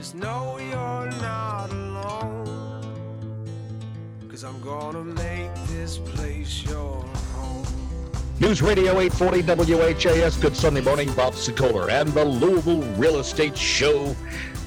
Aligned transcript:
Just 0.00 0.14
know 0.14 0.56
you're 0.58 1.20
not 1.20 1.70
alone. 1.70 2.46
Cause 4.30 4.44
I'm 4.44 4.58
gonna 4.62 5.04
make 5.04 5.54
this 5.66 5.98
place 5.98 6.62
your 6.64 7.04
home. 7.34 7.66
News 8.40 8.62
Radio 8.62 8.98
840 8.98 9.42
WHAS. 9.42 10.38
Good 10.38 10.56
Sunday 10.56 10.80
morning. 10.80 11.12
Bob 11.12 11.34
Sokoler 11.34 11.90
and 11.90 12.08
the 12.14 12.24
Louisville 12.24 12.80
Real 12.96 13.18
Estate 13.18 13.58
Show. 13.58 14.16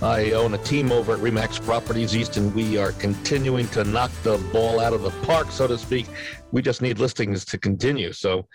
I 0.04 0.33
own 0.33 0.54
a 0.54 0.59
team 0.59 0.91
over 0.91 1.13
at 1.13 1.19
Remax 1.19 1.60
Properties 1.60 2.15
East, 2.15 2.38
and 2.38 2.54
we 2.54 2.78
are 2.78 2.92
continuing 2.92 3.68
to 3.70 3.84
knock 3.86 4.12
the 4.22 4.38
ball 4.54 4.79
out 4.79 4.94
of 4.94 5.02
the 5.02 5.10
park, 5.26 5.50
so 5.50 5.65
to 5.65 5.79
speak. 5.79 6.06
We 6.52 6.62
just 6.62 6.84
need 6.84 7.00
listings 7.00 7.44
to 7.46 7.58
continue. 7.58 8.13
So 8.13 8.46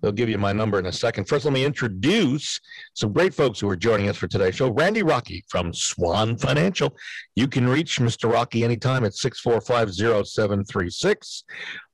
they'll 0.00 0.12
give 0.12 0.28
you 0.28 0.38
my 0.38 0.52
number 0.52 0.78
in 0.78 0.86
a 0.86 0.92
second. 0.92 1.26
First, 1.26 1.44
let 1.44 1.54
me 1.54 1.64
introduce 1.64 2.60
some 2.94 3.12
great 3.12 3.34
folks 3.34 3.60
who 3.60 3.68
are 3.68 3.76
joining 3.76 4.08
us 4.08 4.16
for 4.16 4.26
today's 4.26 4.56
show. 4.56 4.70
Randy 4.70 5.02
Rocky 5.02 5.44
from 5.48 5.72
Swan 5.72 6.36
Financial. 6.36 6.94
You 7.36 7.48
can 7.48 7.68
reach 7.68 7.98
Mr. 7.98 8.32
Rocky 8.32 8.64
anytime 8.64 9.04
at 9.04 9.12
6450736. 9.12 11.44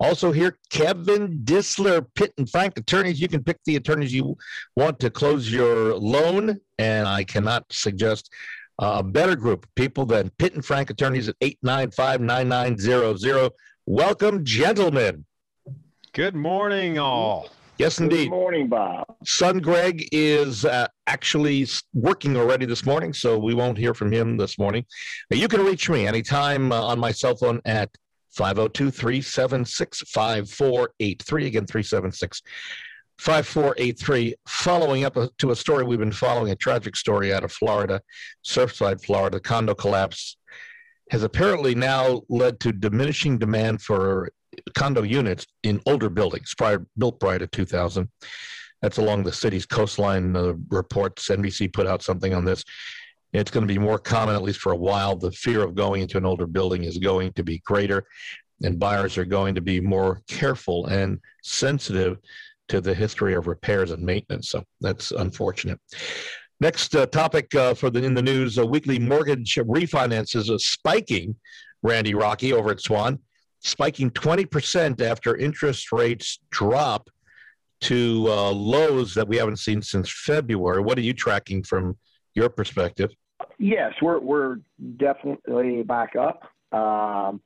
Also, 0.01 0.33
here, 0.33 0.59
Kevin 0.71 1.41
Disler, 1.45 2.07
Pitt 2.15 2.33
and 2.39 2.51
Frank 2.51 2.79
attorneys. 2.79 3.21
You 3.21 3.29
can 3.29 3.43
pick 3.43 3.59
the 3.65 3.77
attorneys 3.77 4.13
you 4.13 4.37
want 4.77 5.01
to 5.01 5.11
close 5.11 5.53
your 5.53 5.95
loan, 5.95 6.61
and 6.79 7.09
I 7.09 7.25
cannot 7.25 7.65
suggest 7.71 8.31
uh, 8.79 8.97
a 8.99 9.03
better 9.03 9.37
group 9.37 9.65
of 9.65 9.75
people 9.75 10.05
than 10.05 10.31
Pitt 10.39 10.55
and 10.55 10.65
Frank 10.65 10.91
attorneys 10.91 11.29
at 11.29 11.37
895 11.41 12.21
9900. 12.21 13.53
Welcome, 13.87 14.45
gentlemen. 14.45 15.25
Good 16.13 16.35
morning, 16.35 16.99
all. 16.99 17.49
Yes, 17.79 18.01
indeed. 18.01 18.31
Good 18.31 18.37
morning, 18.37 18.69
Bob. 18.69 19.05
Son 19.25 19.59
Greg 19.59 20.09
is 20.11 20.65
uh, 20.65 20.87
actually 21.07 21.67
working 21.93 22.37
already 22.37 22.65
this 22.65 22.87
morning, 22.87 23.13
so 23.13 23.39
we 23.39 23.53
won't 23.53 23.77
hear 23.77 23.93
from 23.93 24.11
him 24.11 24.39
this 24.39 24.59
morning. 24.59 24.87
You 25.31 25.47
can 25.47 25.63
reach 25.63 25.91
me 25.91 26.07
anytime 26.07 26.73
uh, 26.73 26.81
on 26.81 26.99
my 26.99 27.13
cell 27.13 27.37
phone 27.37 27.61
at 27.67 27.91
502 28.31 28.91
376 28.91 30.01
5483. 30.09 31.47
Again, 31.47 31.67
376 31.67 32.43
5483. 33.19 34.35
Following 34.49 35.05
up 35.05 35.17
uh, 35.19 35.29
to 35.39 35.51
a 35.51 35.57
story 35.57 35.85
we've 35.85 35.99
been 35.99 36.13
following, 36.13 36.53
a 36.53 36.57
tragic 36.57 36.97
story 36.97 37.35
out 37.35 37.45
of 37.45 37.53
Florida, 37.53 38.01
Surfside, 38.43 39.05
Florida, 39.05 39.39
condo 39.39 39.75
collapse 39.75 40.39
has 41.11 41.23
apparently 41.23 41.75
now 41.75 42.23
led 42.29 42.59
to 42.59 42.73
diminishing 42.73 43.39
demand 43.39 43.81
for 43.81 44.31
condo 44.75 45.03
units 45.03 45.47
in 45.63 45.81
older 45.87 46.09
buildings 46.09 46.55
prior, 46.57 46.87
built 46.99 47.21
prior 47.21 47.39
to 47.39 47.47
2000. 47.47 48.09
That's 48.83 48.99
along 48.99 49.25
the 49.25 49.33
city's 49.33 49.67
coastline. 49.67 50.37
Uh, 50.37 50.55
reports 50.69 51.29
NBC 51.29 51.73
put 51.73 51.87
out 51.87 52.03
something 52.03 52.35
on 52.35 52.45
this. 52.45 52.65
It's 53.33 53.51
going 53.51 53.67
to 53.67 53.73
be 53.73 53.79
more 53.79 53.99
common, 53.99 54.35
at 54.35 54.43
least 54.43 54.61
for 54.61 54.73
a 54.73 54.77
while. 54.77 55.17
The 55.17 55.33
fear 55.33 55.63
of 55.63 55.75
going 55.75 56.03
into 56.03 56.19
an 56.19 56.25
older 56.25 56.47
building 56.47 56.85
is 56.85 56.99
going 56.99 57.33
to 57.33 57.43
be 57.43 57.61
greater, 57.67 58.05
and 58.63 58.79
buyers 58.79 59.19
are 59.19 59.25
going 59.25 59.55
to 59.55 59.61
be 59.61 59.81
more 59.81 60.23
careful 60.29 60.87
and 60.87 61.19
sensitive 61.43 62.19
to 62.69 62.81
the 62.81 62.95
history 62.95 63.35
of 63.35 63.47
repairs 63.47 63.91
and 63.91 64.03
maintenance. 64.03 64.51
So 64.51 64.63
that's 64.81 65.11
unfortunate. 65.11 65.81
Next 66.61 66.97
uh, 66.97 67.07
topic 67.07 67.55
uh, 67.55 67.75
for 67.75 67.91
the 67.91 68.03
in 68.03 68.15
the 68.15 68.23
news: 68.23 68.59
uh, 68.59 68.67
weekly 68.67 68.99
mortgage 68.99 69.57
refinances 69.57 70.55
are 70.55 70.59
spiking. 70.59 71.35
Randy 71.83 72.15
Rocky 72.15 72.53
over 72.53 72.71
at 72.71 72.81
Swan, 72.81 73.19
spiking 73.61 74.11
20% 74.11 75.01
after 75.01 75.37
interest 75.37 75.93
rates 75.93 76.39
drop 76.51 77.09
to 77.83 78.27
uh, 78.29 78.51
lows 78.51 79.15
that 79.15 79.29
we 79.29 79.37
haven't 79.37 79.59
seen 79.59 79.83
since 79.83 80.11
February. 80.11 80.81
What 80.81 80.97
are 80.99 81.03
you 81.03 81.13
tracking 81.13 81.63
from 81.63 81.97
your 82.35 82.49
perspective? 82.49 83.11
Yes, 83.59 83.93
we're 84.01 84.19
we're 84.19 84.59
definitely 84.97 85.83
back 85.83 86.15
up 86.17 86.43
um, 86.73 87.41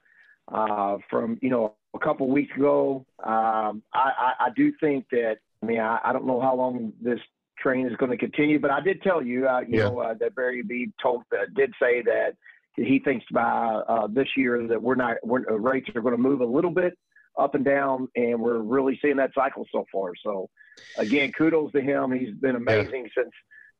uh, 0.53 0.99
from 1.09 1.39
you 1.43 1.51
know 1.51 1.75
a 1.95 1.99
couple 1.99 2.29
weeks 2.29 2.55
ago. 2.57 3.05
Um, 3.25 3.83
I, 3.93 4.13
I, 4.19 4.33
I 4.41 4.49
do 4.55 4.73
think 4.81 5.07
that 5.11 5.39
I 5.63 5.67
mean 5.67 5.81
I, 5.81 5.99
I 6.05 6.13
don't 6.13 6.27
know 6.27 6.41
how 6.41 6.55
long 6.55 6.93
this 7.03 7.19
train 7.59 7.87
is 7.87 7.97
going 7.97 8.11
to 8.13 8.17
continue, 8.17 8.59
but 8.61 8.71
I 8.71 8.81
did 8.81 9.03
tell 9.03 9.21
you 9.23 9.49
uh, 9.49 9.61
you 9.61 9.79
Yeah. 9.79 9.85
know 9.89 9.99
uh, 9.99 10.15
that 10.21 10.35
Barry 10.37 10.61
Habib 10.61 10.91
told 11.03 11.23
uh, 11.33 11.45
did 11.57 11.73
say 11.81 12.03
that 12.03 12.37
he 12.77 13.01
thinks 13.01 13.25
by 13.33 13.83
uh, 13.89 14.07
this 14.09 14.29
year 14.37 14.67
that 14.69 14.81
we're 14.81 14.95
not 14.95 15.17
we're, 15.23 15.49
uh, 15.51 15.55
rates 15.57 15.89
are 15.95 16.01
going 16.01 16.17
to 16.17 16.23
move 16.23 16.41
a 16.41 16.47
little 16.47 16.71
bit 16.71 16.97
up 17.39 17.55
and 17.55 17.65
down, 17.65 18.09
and 18.17 18.41
we're 18.41 18.59
really 18.59 18.99
seeing 19.03 19.17
that 19.17 19.31
cycle 19.35 19.67
so 19.73 19.85
far. 19.93 20.13
So 20.23 20.49
again, 20.99 21.33
kudos 21.33 21.73
to 21.73 21.81
him. 21.81 22.13
He's 22.13 22.35
been 22.35 22.57
amazing 22.57 23.09
since 23.17 23.31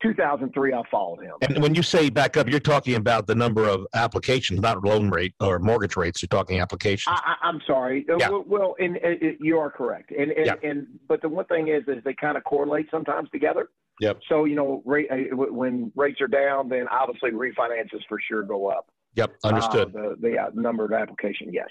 2003. 0.01 0.73
I 0.73 0.81
followed 0.89 1.21
him. 1.23 1.33
And 1.41 1.61
when 1.61 1.75
you 1.75 1.83
say 1.83 2.09
back 2.09 2.37
up, 2.37 2.49
you're 2.49 2.59
talking 2.59 2.95
about 2.95 3.27
the 3.27 3.35
number 3.35 3.67
of 3.67 3.85
applications, 3.93 4.59
not 4.61 4.83
loan 4.83 5.09
rate 5.09 5.33
or 5.39 5.59
mortgage 5.59 5.95
rates. 5.95 6.21
You're 6.21 6.27
talking 6.27 6.59
applications. 6.59 7.15
I, 7.15 7.35
I, 7.41 7.47
I'm 7.47 7.61
sorry. 7.67 8.05
Uh, 8.09 8.17
Yeah. 8.17 8.29
Well, 8.29 8.75
and, 8.79 8.97
and 8.97 9.37
you 9.39 9.59
are 9.59 9.69
correct. 9.69 10.11
And 10.11 10.31
and, 10.31 10.45
Yeah. 10.45 10.55
and 10.63 10.87
but 11.07 11.21
the 11.21 11.29
one 11.29 11.45
thing 11.45 11.67
is, 11.67 11.83
is 11.87 12.03
they 12.03 12.13
kind 12.13 12.37
of 12.37 12.43
correlate 12.43 12.87
sometimes 12.89 13.29
together. 13.29 13.69
Yep. 14.01 14.19
So 14.29 14.45
you 14.45 14.55
know, 14.55 14.81
rate, 14.83 15.07
uh, 15.11 15.35
when 15.35 15.91
rates 15.95 16.19
are 16.21 16.27
down, 16.27 16.69
then 16.69 16.87
obviously 16.89 17.31
refinances 17.31 18.01
for 18.09 18.19
sure 18.27 18.41
go 18.41 18.67
up. 18.67 18.89
yep, 19.15 19.35
understood. 19.43 19.95
Uh, 19.95 20.01
the 20.01 20.15
the 20.19 20.37
uh, 20.39 20.49
number 20.55 20.83
of 20.83 20.91
application, 20.91 21.53
yes. 21.53 21.69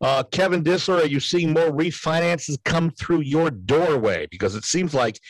Uh, 0.00 0.24
Kevin 0.24 0.64
Disler, 0.64 1.04
are 1.04 1.06
you 1.06 1.20
seeing 1.20 1.52
more 1.52 1.70
refinances 1.70 2.56
come 2.64 2.90
through 2.90 3.20
your 3.20 3.50
doorway? 3.50 4.26
Because 4.28 4.56
it 4.56 4.64
seems 4.64 4.92
like 4.92 5.20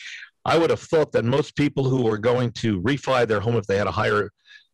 I 0.43 0.57
would 0.57 0.71
have 0.71 0.79
thought 0.79 1.11
that 1.11 1.23
most 1.23 1.55
people 1.55 1.83
who 1.83 2.01
were 2.01 2.17
going 2.17 2.51
to 2.53 2.81
refi 2.81 3.27
their 3.27 3.39
home 3.39 3.55
if 3.55 3.67
they 3.67 3.77
had 3.77 3.85
a 3.85 3.91
higher 3.91 4.31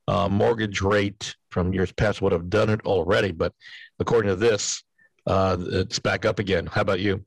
uh, 0.08 0.30
mortgage 0.30 0.82
rate 0.82 1.36
from 1.50 1.74
years 1.74 1.92
past 1.92 2.22
would 2.22 2.32
have 2.32 2.50
done 2.50 2.70
it 2.70 2.80
already. 2.86 3.34
But 3.34 3.52
according 4.00 4.30
to 4.30 4.38
this, 4.38 4.82
uh, 5.28 5.58
it's 5.60 6.00
back 6.00 6.24
up 6.24 6.40
again. 6.40 6.68
How 6.68 6.82
about 6.82 7.02
you? 7.02 7.26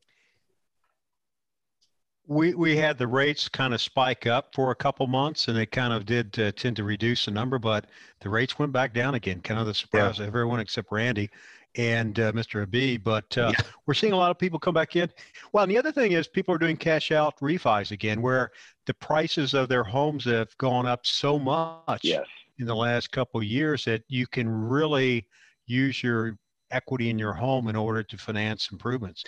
We 2.32 2.54
we 2.54 2.76
had 2.76 2.96
the 2.96 3.06
rates 3.06 3.46
kind 3.46 3.74
of 3.74 3.80
spike 3.82 4.26
up 4.26 4.54
for 4.54 4.70
a 4.70 4.74
couple 4.74 5.06
months, 5.06 5.48
and 5.48 5.58
it 5.58 5.70
kind 5.70 5.92
of 5.92 6.06
did 6.06 6.38
uh, 6.38 6.50
tend 6.52 6.76
to 6.76 6.84
reduce 6.84 7.26
the 7.26 7.30
number, 7.30 7.58
but 7.58 7.86
the 8.20 8.30
rates 8.30 8.58
went 8.58 8.72
back 8.72 8.94
down 8.94 9.14
again. 9.14 9.42
Kind 9.42 9.60
of 9.60 9.66
the 9.66 9.74
surprise 9.74 10.18
of 10.18 10.26
everyone 10.28 10.58
except 10.58 10.90
Randy 10.90 11.28
and 11.76 12.18
uh, 12.18 12.32
Mr. 12.32 12.60
Habib. 12.60 13.04
But 13.04 13.36
uh, 13.36 13.52
Yeah. 13.52 13.60
we're 13.86 13.92
seeing 13.92 14.14
a 14.14 14.16
lot 14.16 14.30
of 14.30 14.38
people 14.38 14.58
come 14.58 14.72
back 14.72 14.96
in. 14.96 15.10
Well, 15.52 15.64
and 15.64 15.70
the 15.70 15.76
other 15.76 15.92
thing 15.92 16.12
is 16.12 16.26
people 16.26 16.54
are 16.54 16.58
doing 16.58 16.76
cash 16.76 17.12
out 17.12 17.38
refis 17.40 17.90
again, 17.90 18.22
where 18.22 18.50
the 18.86 18.94
prices 18.94 19.52
of 19.52 19.68
their 19.68 19.84
homes 19.84 20.24
have 20.24 20.56
gone 20.56 20.86
up 20.86 21.04
so 21.04 21.38
much 21.38 22.00
Yes. 22.02 22.26
in 22.58 22.66
the 22.66 22.74
last 22.74 23.10
couple 23.12 23.40
of 23.40 23.46
years 23.46 23.84
that 23.84 24.04
you 24.08 24.26
can 24.26 24.48
really 24.48 25.26
use 25.66 26.02
your 26.02 26.38
equity 26.70 27.10
in 27.10 27.18
your 27.18 27.34
home 27.34 27.68
in 27.68 27.76
order 27.76 28.02
to 28.02 28.16
finance 28.16 28.70
improvements. 28.72 29.22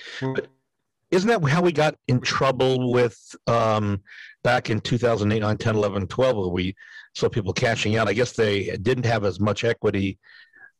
Isn't 1.14 1.28
that 1.28 1.48
how 1.48 1.62
we 1.62 1.70
got 1.70 1.94
in 2.08 2.20
trouble 2.20 2.90
with 2.90 3.16
um, 3.46 4.02
back 4.42 4.68
in 4.68 4.80
2008, 4.80 5.38
9, 5.38 5.56
10, 5.56 5.76
11, 5.76 6.08
12? 6.08 6.36
Where 6.36 6.48
we 6.48 6.74
saw 7.14 7.28
people 7.28 7.52
cashing 7.52 7.96
out. 7.96 8.08
I 8.08 8.14
guess 8.14 8.32
they 8.32 8.76
didn't 8.78 9.06
have 9.06 9.24
as 9.24 9.38
much 9.38 9.62
equity 9.62 10.18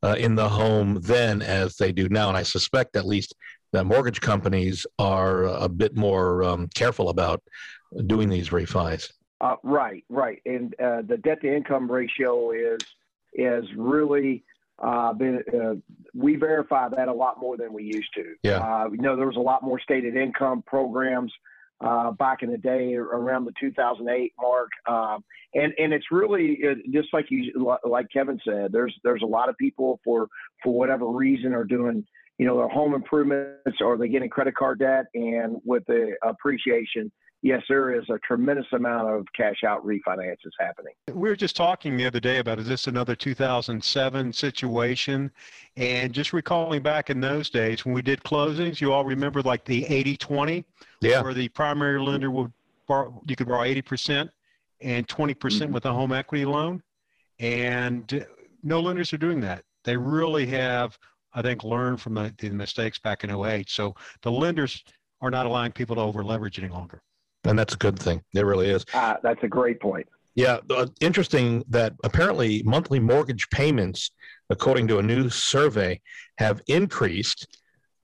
uh, 0.03 0.17
in 0.19 0.35
the 0.35 0.49
home 0.49 0.99
then 1.03 1.41
as 1.41 1.77
they 1.77 1.93
do 1.93 2.09
now. 2.09 2.29
And 2.29 2.37
I 2.37 2.43
suspect 2.43 2.97
at 2.97 3.07
least 3.07 3.37
that 3.73 3.85
mortgage 3.85 4.21
companies 4.21 4.85
are 4.99 5.45
a 5.45 5.69
bit 5.69 5.97
more 5.97 6.43
um, 6.43 6.69
careful 6.75 7.11
about 7.11 7.41
doing 8.09 8.29
these 8.29 8.49
refis. 8.49 9.13
Uh, 9.41 9.55
right, 9.63 10.03
right, 10.09 10.43
and 10.47 10.75
uh, 10.81 11.03
the 11.03 11.17
debt 11.19 11.43
to 11.43 11.55
income 11.55 11.89
ratio 11.91 12.51
is 12.51 12.81
is 13.35 13.65
really 13.77 14.45
uh, 14.83 15.13
been. 15.13 15.43
Uh, 15.53 15.75
we 16.15 16.37
verify 16.37 16.89
that 16.89 17.09
a 17.09 17.13
lot 17.13 17.41
more 17.41 17.57
than 17.57 17.73
we 17.73 17.85
used 17.85 18.13
to. 18.15 18.35
Yeah. 18.43 18.59
Uh, 18.59 18.91
you 18.91 18.99
know, 18.99 19.17
there 19.17 19.27
was 19.27 19.37
a 19.37 19.41
lot 19.41 19.63
more 19.63 19.81
stated 19.81 20.17
income 20.17 20.63
programs 20.67 21.33
uh, 21.81 22.13
back 22.13 22.43
in 22.43 22.51
the 22.51 22.59
day 22.59 22.95
around 22.95 23.45
the 23.45 23.53
2008 23.61 24.33
mark, 24.41 24.71
um, 24.89 25.25
and 25.55 25.73
and 25.79 25.93
it's 25.93 26.07
really 26.11 26.59
uh, 26.69 26.75
just 26.93 27.09
like 27.13 27.27
you 27.31 27.77
like 27.85 28.07
Kevin 28.13 28.39
said. 28.45 28.73
There's 28.73 28.95
there's 29.05 29.23
a 29.23 29.27
lot 29.27 29.49
of 29.49 29.57
people 29.59 30.01
for 30.05 30.29
for 30.63 30.73
whatever 30.73 31.07
reason 31.07 31.53
are 31.53 31.65
doing 31.65 32.05
you 32.39 32.47
know 32.47 32.57
their 32.57 32.69
home 32.69 32.95
improvements 32.95 33.81
or 33.81 33.99
they're 33.99 34.07
getting 34.07 34.31
credit 34.31 34.55
card 34.55 34.79
debt, 34.79 35.07
and 35.15 35.57
with 35.65 35.85
the 35.87 36.15
appreciation 36.23 37.11
yes, 37.45 37.63
there 37.69 37.95
is 37.95 38.05
a 38.09 38.19
tremendous 38.27 38.67
amount 38.73 39.09
of 39.09 39.27
cash 39.37 39.63
out 39.65 39.87
refinances 39.87 40.51
happening. 40.59 40.95
We 41.13 41.29
were 41.29 41.37
just 41.37 41.55
talking 41.55 41.97
the 41.97 42.07
other 42.07 42.19
day 42.19 42.39
about 42.39 42.59
is 42.59 42.67
this 42.67 42.87
another 42.89 43.15
2007 43.15 44.33
situation? 44.33 45.31
And 45.77 46.13
just 46.13 46.33
recalling 46.33 46.83
back 46.83 47.11
in 47.11 47.21
those 47.21 47.51
days 47.51 47.85
when 47.85 47.95
we 47.95 48.03
did 48.03 48.23
closings, 48.25 48.81
you 48.81 48.93
all 48.93 49.05
remember 49.05 49.43
like 49.43 49.65
the 49.65 49.85
80 49.85 50.17
20, 50.17 50.65
Yeah. 51.01 51.23
where 51.23 51.35
the 51.35 51.49
primary 51.51 52.01
lender 52.01 52.31
would 52.31 52.53
borrow, 52.89 53.23
you 53.29 53.37
could 53.37 53.47
borrow 53.47 53.63
80% 53.63 54.31
and 54.81 55.07
20% 55.07 55.71
Mhm. 55.71 55.75
with 55.75 55.85
a 55.85 55.93
home 55.93 56.13
equity 56.13 56.45
loan. 56.47 56.83
And 57.41 58.13
uh, 58.15 58.21
no 58.63 58.81
lenders 58.81 59.13
are 59.13 59.19
doing 59.19 59.41
that. 59.41 59.65
They 59.85 59.97
really 59.97 60.47
have, 60.47 60.99
I 61.35 61.43
think, 61.43 61.63
learned 61.63 62.01
from 62.01 62.15
the, 62.15 62.35
the 62.39 62.49
mistakes 62.51 62.99
back 62.99 63.23
in 63.23 63.31
08. 63.31 63.69
So 63.69 63.95
the 64.23 64.31
lenders 64.31 64.83
are 65.21 65.31
not 65.31 65.45
allowing 65.47 65.73
people 65.73 65.97
to 65.97 66.03
over 66.03 66.25
leverage 66.25 66.59
any 66.59 66.69
longer. 66.69 67.03
And 67.45 67.59
that's 67.59 67.75
a 67.75 67.79
good 67.79 67.99
thing. 67.99 68.23
It 68.35 68.45
really 68.45 68.69
is. 68.71 68.85
Uh, 68.95 69.15
that's 69.23 69.43
a 69.43 69.49
great 69.49 69.81
point. 69.81 70.07
Yeah, 70.35 70.59
uh, 70.71 70.87
interesting 71.01 71.63
that 71.69 71.95
apparently 72.03 72.63
monthly 72.65 72.99
mortgage 72.99 73.49
payments, 73.51 74.11
according 74.51 74.89
to 74.89 74.99
a 74.99 75.03
new 75.03 75.31
survey, 75.31 76.01
have 76.39 76.61
increased 76.67 77.47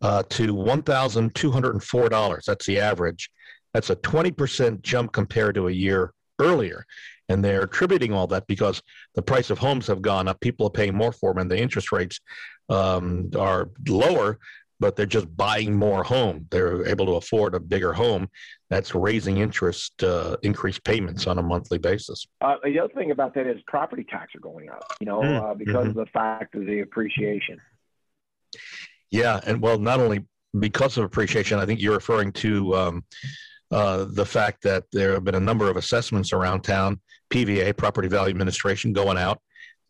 uh, 0.02 0.22
to 0.31 0.54
$1,204. 0.54 2.44
That's 2.44 2.66
the 2.66 2.78
average. 2.78 3.31
That's 3.75 3.90
a 3.90 3.96
20% 3.96 4.82
jump 4.82 5.12
compared 5.12 5.56
to 5.56 5.69
a 5.69 5.72
year 5.72 6.12
earlier. 6.40 6.86
And 7.28 7.44
they're 7.44 7.62
attributing 7.62 8.12
all 8.12 8.26
that 8.28 8.46
because 8.46 8.82
the 9.14 9.22
price 9.22 9.50
of 9.50 9.58
homes 9.58 9.86
have 9.86 10.02
gone 10.02 10.26
up. 10.28 10.40
People 10.40 10.66
are 10.66 10.70
paying 10.70 10.94
more 10.94 11.12
for 11.12 11.32
them, 11.32 11.43
and 11.43 11.50
the 11.50 11.58
interest 11.58 11.93
rates 11.93 12.20
um, 12.69 13.31
are 13.36 13.70
lower, 13.88 14.38
but 14.81 14.97
they're 14.97 15.06
just 15.06 15.35
buying 15.37 15.77
more 15.77 16.03
home. 16.03 16.47
They're 16.50 16.87
able 16.88 17.06
to 17.06 17.12
afford 17.12 17.55
a 17.55 17.61
bigger 17.61 17.93
home. 17.93 18.29
That's 18.71 18.94
raising 18.94 19.38
interest, 19.38 20.03
uh, 20.03 20.38
increased 20.43 20.82
payments 20.85 21.27
on 21.27 21.38
a 21.38 21.43
monthly 21.43 21.79
basis. 21.79 22.27
Uh, 22.41 22.56
the 22.65 22.81
other 22.81 22.93
thing 22.94 23.11
about 23.11 23.35
that 23.35 23.47
is 23.47 23.61
property 23.67 24.05
tax 24.05 24.35
are 24.35 24.41
going 24.41 24.71
up, 24.71 24.85
you 24.99 25.06
know, 25.06 25.21
mm, 25.21 25.50
uh, 25.50 25.55
because 25.55 25.88
mm-hmm. 25.88 25.91
of 25.91 25.94
the 25.94 26.06
fact 26.06 26.55
of 26.55 26.65
the 26.67 26.81
appreciation. 26.81 27.61
Yeah, 29.11 29.41
and 29.47 29.61
well, 29.61 29.79
not 29.79 30.00
only 30.00 30.25
because 30.59 30.97
of 30.97 31.05
appreciation, 31.05 31.59
I 31.59 31.67
think 31.67 31.81
you're 31.81 31.94
referring 31.94 32.32
to 32.32 32.75
um, 32.75 33.05
uh, 33.71 34.06
the 34.09 34.27
fact 34.27 34.62
that 34.62 34.85
there 34.93 35.12
have 35.12 35.25
been 35.25 35.35
a 35.35 35.41
number 35.41 35.69
of 35.71 35.77
assessments 35.77 36.32
around 36.32 36.62
town, 36.62 37.00
PVA, 37.31 37.77
Property 37.77 38.09
Value 38.09 38.31
Administration, 38.31 38.93
going 38.93 39.19
out 39.19 39.41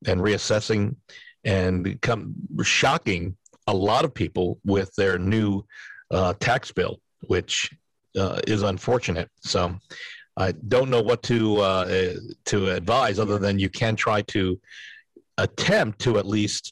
and 0.07 0.21
reassessing 0.21 0.97
and 1.45 2.01
come 2.01 2.35
shocking 2.63 3.37
a 3.71 3.75
lot 3.91 4.05
of 4.05 4.13
people 4.13 4.59
with 4.65 4.91
their 4.97 5.17
new 5.19 5.49
uh, 6.11 6.33
tax 6.41 6.73
bill, 6.73 6.95
which 7.33 7.71
uh, 8.19 8.41
is 8.47 8.63
unfortunate. 8.63 9.29
So 9.43 9.61
I 10.37 10.53
don't 10.53 10.91
know 10.91 11.05
what 11.11 11.23
to 11.25 11.39
uh, 11.71 12.15
to 12.47 12.57
advise 12.71 13.17
other 13.19 13.39
than 13.39 13.59
you 13.59 13.71
can 13.81 13.95
try 14.07 14.23
to 14.35 14.43
attempt 15.39 16.01
to 16.01 16.19
at 16.19 16.27
least 16.27 16.65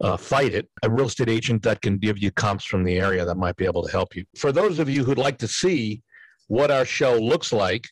uh, 0.00 0.16
fight 0.16 0.52
it. 0.58 0.66
A 0.82 0.88
real 0.96 1.06
estate 1.06 1.28
agent 1.38 1.62
that 1.64 1.82
can 1.82 1.98
give 1.98 2.16
you 2.18 2.30
comps 2.30 2.64
from 2.64 2.82
the 2.84 2.96
area 2.98 3.24
that 3.24 3.36
might 3.44 3.56
be 3.56 3.66
able 3.72 3.84
to 3.86 3.92
help 3.98 4.16
you. 4.16 4.24
For 4.42 4.50
those 4.52 4.78
of 4.78 4.88
you 4.88 5.04
who'd 5.04 5.18
like 5.26 5.38
to 5.38 5.48
see 5.48 6.02
what 6.46 6.70
our 6.70 6.86
show 6.98 7.14
looks 7.32 7.52
like, 7.52 7.84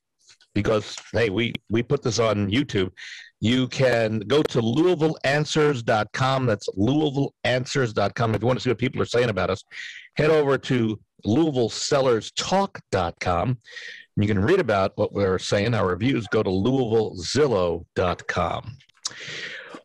because 0.54 0.96
hey, 1.12 1.28
we 1.28 1.52
we 1.68 1.82
put 1.82 2.02
this 2.02 2.18
on 2.18 2.50
YouTube. 2.50 2.90
You 3.40 3.68
can 3.68 4.20
go 4.20 4.42
to 4.42 4.60
LouisvilleAnswers.com. 4.60 6.46
That's 6.46 6.68
LouisvilleAnswers.com. 6.70 8.34
If 8.34 8.40
you 8.40 8.46
want 8.46 8.58
to 8.58 8.62
see 8.62 8.70
what 8.70 8.78
people 8.78 9.02
are 9.02 9.06
saying 9.06 9.28
about 9.28 9.50
us, 9.50 9.62
head 10.16 10.30
over 10.30 10.56
to 10.58 10.98
LouisvilleSellersTalk.com. 11.26 13.58
You 14.18 14.26
can 14.26 14.38
read 14.38 14.60
about 14.60 14.92
what 14.96 15.12
we're 15.12 15.38
saying, 15.38 15.74
our 15.74 15.86
reviews. 15.86 16.26
Go 16.28 16.42
to 16.42 16.48
LouisvilleZillow.com. 16.48 18.76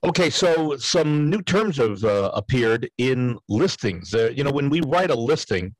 Okay, 0.04 0.32
so 0.32 0.76
some 0.78 1.30
new 1.30 1.44
terms 1.44 1.78
have 1.78 2.04
uh, 2.04 2.32
appeared 2.34 2.90
in 2.98 3.38
listings. 3.50 4.16
Uh, 4.16 4.32
you 4.34 4.44
know, 4.44 4.52
when 4.52 4.68
we 4.70 4.82
write 4.82 5.12
a 5.12 5.16
listing, 5.16 5.76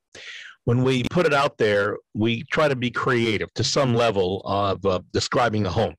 when 0.66 0.84
we 0.84 1.02
put 1.10 1.26
it 1.26 1.34
out 1.34 1.58
there, 1.58 1.98
we 2.14 2.44
try 2.52 2.68
to 2.68 2.76
be 2.76 2.92
creative 2.92 3.52
to 3.56 3.64
some 3.64 3.96
level 3.96 4.44
of 4.46 4.86
uh, 4.86 5.00
describing 5.12 5.66
a 5.66 5.72
home. 5.72 5.96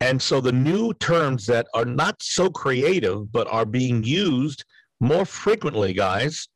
And 0.00 0.20
so 0.20 0.40
the 0.40 0.52
new 0.52 0.92
terms 0.94 1.46
that 1.46 1.66
are 1.74 1.84
not 1.84 2.22
so 2.22 2.50
creative 2.50 3.32
but 3.32 3.48
are 3.50 3.64
being 3.64 4.04
used 4.04 4.64
more 5.00 5.24
frequently, 5.24 5.92
guys, 5.92 6.48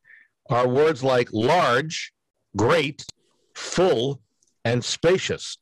are 0.50 0.68
words 0.68 1.02
like 1.02 1.28
large, 1.32 2.12
great, 2.56 3.04
full, 3.54 4.20
and 4.64 4.84
spacious. 4.84 5.58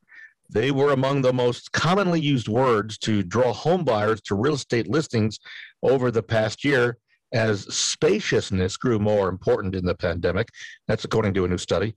They 0.50 0.70
were 0.70 0.92
among 0.92 1.22
the 1.22 1.32
most 1.32 1.72
commonly 1.72 2.20
used 2.20 2.48
words 2.48 2.96
to 2.98 3.22
draw 3.22 3.52
home 3.52 3.84
buyers 3.84 4.20
to 4.22 4.34
real 4.34 4.54
estate 4.54 4.88
listings 4.88 5.38
over 5.82 6.10
the 6.10 6.22
past 6.22 6.64
year 6.64 6.96
as 7.32 7.62
spaciousness 7.74 8.78
grew 8.78 8.98
more 8.98 9.28
important 9.28 9.74
in 9.74 9.84
the 9.84 9.94
pandemic. 9.94 10.48
That's 10.86 11.04
according 11.04 11.34
to 11.34 11.44
a 11.44 11.48
new 11.48 11.58
study. 11.58 11.94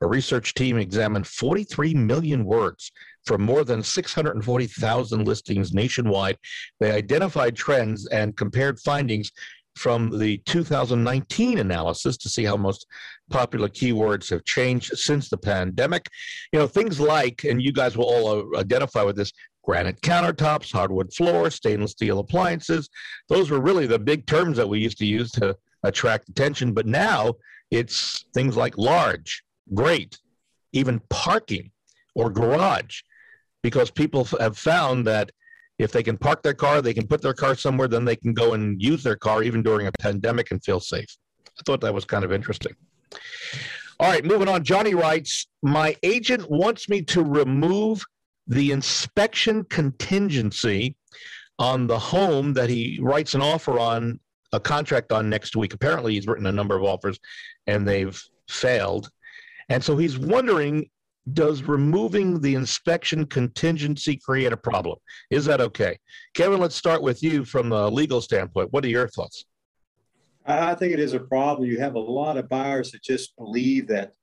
A 0.00 0.06
research 0.06 0.54
team 0.54 0.76
examined 0.76 1.28
43 1.28 1.94
million 1.94 2.44
words 2.44 2.90
from 3.24 3.42
more 3.42 3.64
than 3.64 3.82
640,000 3.82 5.26
listings 5.26 5.72
nationwide. 5.72 6.36
They 6.80 6.90
identified 6.90 7.56
trends 7.56 8.06
and 8.08 8.36
compared 8.36 8.80
findings 8.80 9.30
from 9.76 10.18
the 10.18 10.38
2019 10.38 11.58
analysis 11.58 12.16
to 12.18 12.28
see 12.28 12.44
how 12.44 12.56
most 12.56 12.86
popular 13.30 13.68
keywords 13.68 14.28
have 14.30 14.44
changed 14.44 14.96
since 14.98 15.28
the 15.28 15.38
pandemic. 15.38 16.08
You 16.52 16.58
know, 16.58 16.66
things 16.66 17.00
like, 17.00 17.44
and 17.44 17.62
you 17.62 17.72
guys 17.72 17.96
will 17.96 18.04
all 18.04 18.54
uh, 18.54 18.58
identify 18.58 19.02
with 19.02 19.16
this, 19.16 19.32
granite 19.64 20.00
countertops, 20.00 20.72
hardwood 20.72 21.12
floors, 21.14 21.54
stainless 21.54 21.92
steel 21.92 22.18
appliances. 22.18 22.88
Those 23.28 23.50
were 23.50 23.60
really 23.60 23.86
the 23.86 23.98
big 23.98 24.26
terms 24.26 24.56
that 24.56 24.68
we 24.68 24.80
used 24.80 24.98
to 24.98 25.06
use 25.06 25.30
to 25.32 25.56
attract 25.84 26.28
attention. 26.28 26.72
But 26.72 26.86
now 26.86 27.34
it's 27.70 28.24
things 28.34 28.56
like 28.56 28.76
large, 28.76 29.42
great, 29.72 30.18
even 30.72 31.00
parking 31.10 31.70
or 32.14 32.30
garage, 32.30 33.00
because 33.62 33.90
people 33.90 34.24
have 34.40 34.58
found 34.58 35.06
that 35.06 35.30
if 35.78 35.92
they 35.92 36.02
can 36.02 36.18
park 36.18 36.42
their 36.42 36.54
car, 36.54 36.82
they 36.82 36.94
can 36.94 37.06
put 37.06 37.22
their 37.22 37.34
car 37.34 37.54
somewhere, 37.54 37.88
then 37.88 38.04
they 38.04 38.16
can 38.16 38.32
go 38.34 38.54
and 38.54 38.80
use 38.80 39.02
their 39.02 39.16
car 39.16 39.42
even 39.42 39.62
during 39.62 39.86
a 39.86 39.92
pandemic 39.92 40.50
and 40.50 40.62
feel 40.62 40.80
safe. 40.80 41.16
I 41.58 41.62
thought 41.66 41.80
that 41.80 41.94
was 41.94 42.04
kind 42.04 42.24
of 42.24 42.32
interesting. 42.32 42.74
All 44.00 44.10
right, 44.10 44.24
moving 44.24 44.48
on. 44.48 44.64
Johnny 44.64 44.94
writes 44.94 45.46
My 45.62 45.96
agent 46.02 46.50
wants 46.50 46.88
me 46.88 47.02
to 47.02 47.22
remove 47.22 48.02
the 48.46 48.72
inspection 48.72 49.64
contingency 49.64 50.96
on 51.58 51.86
the 51.86 51.98
home 51.98 52.52
that 52.54 52.68
he 52.68 52.98
writes 53.00 53.34
an 53.34 53.42
offer 53.42 53.78
on, 53.78 54.18
a 54.52 54.60
contract 54.60 55.12
on 55.12 55.30
next 55.30 55.56
week. 55.56 55.74
Apparently, 55.74 56.14
he's 56.14 56.26
written 56.26 56.46
a 56.46 56.52
number 56.52 56.76
of 56.76 56.82
offers 56.82 57.18
and 57.66 57.86
they've 57.86 58.20
failed. 58.48 59.08
And 59.68 59.82
so 59.82 59.96
he's 59.96 60.18
wondering 60.18 60.90
does 61.32 61.62
removing 61.62 62.40
the 62.40 62.54
inspection 62.54 63.26
contingency 63.26 64.16
create 64.16 64.52
a 64.52 64.56
problem? 64.56 64.98
Is 65.30 65.44
that 65.44 65.60
okay? 65.60 65.98
Kevin, 66.34 66.60
let's 66.60 66.74
start 66.74 67.02
with 67.02 67.22
you 67.22 67.44
from 67.44 67.68
the 67.68 67.90
legal 67.90 68.20
standpoint. 68.20 68.72
What 68.72 68.84
are 68.84 68.88
your 68.88 69.08
thoughts? 69.08 69.44
I 70.44 70.74
think 70.74 70.92
it 70.92 70.98
is 70.98 71.12
a 71.12 71.20
problem. 71.20 71.68
You 71.68 71.78
have 71.78 71.94
a 71.94 72.00
lot 72.00 72.36
of 72.36 72.48
buyers 72.48 72.90
that 72.90 73.02
just 73.02 73.36
believe 73.36 73.86
that 73.88 74.14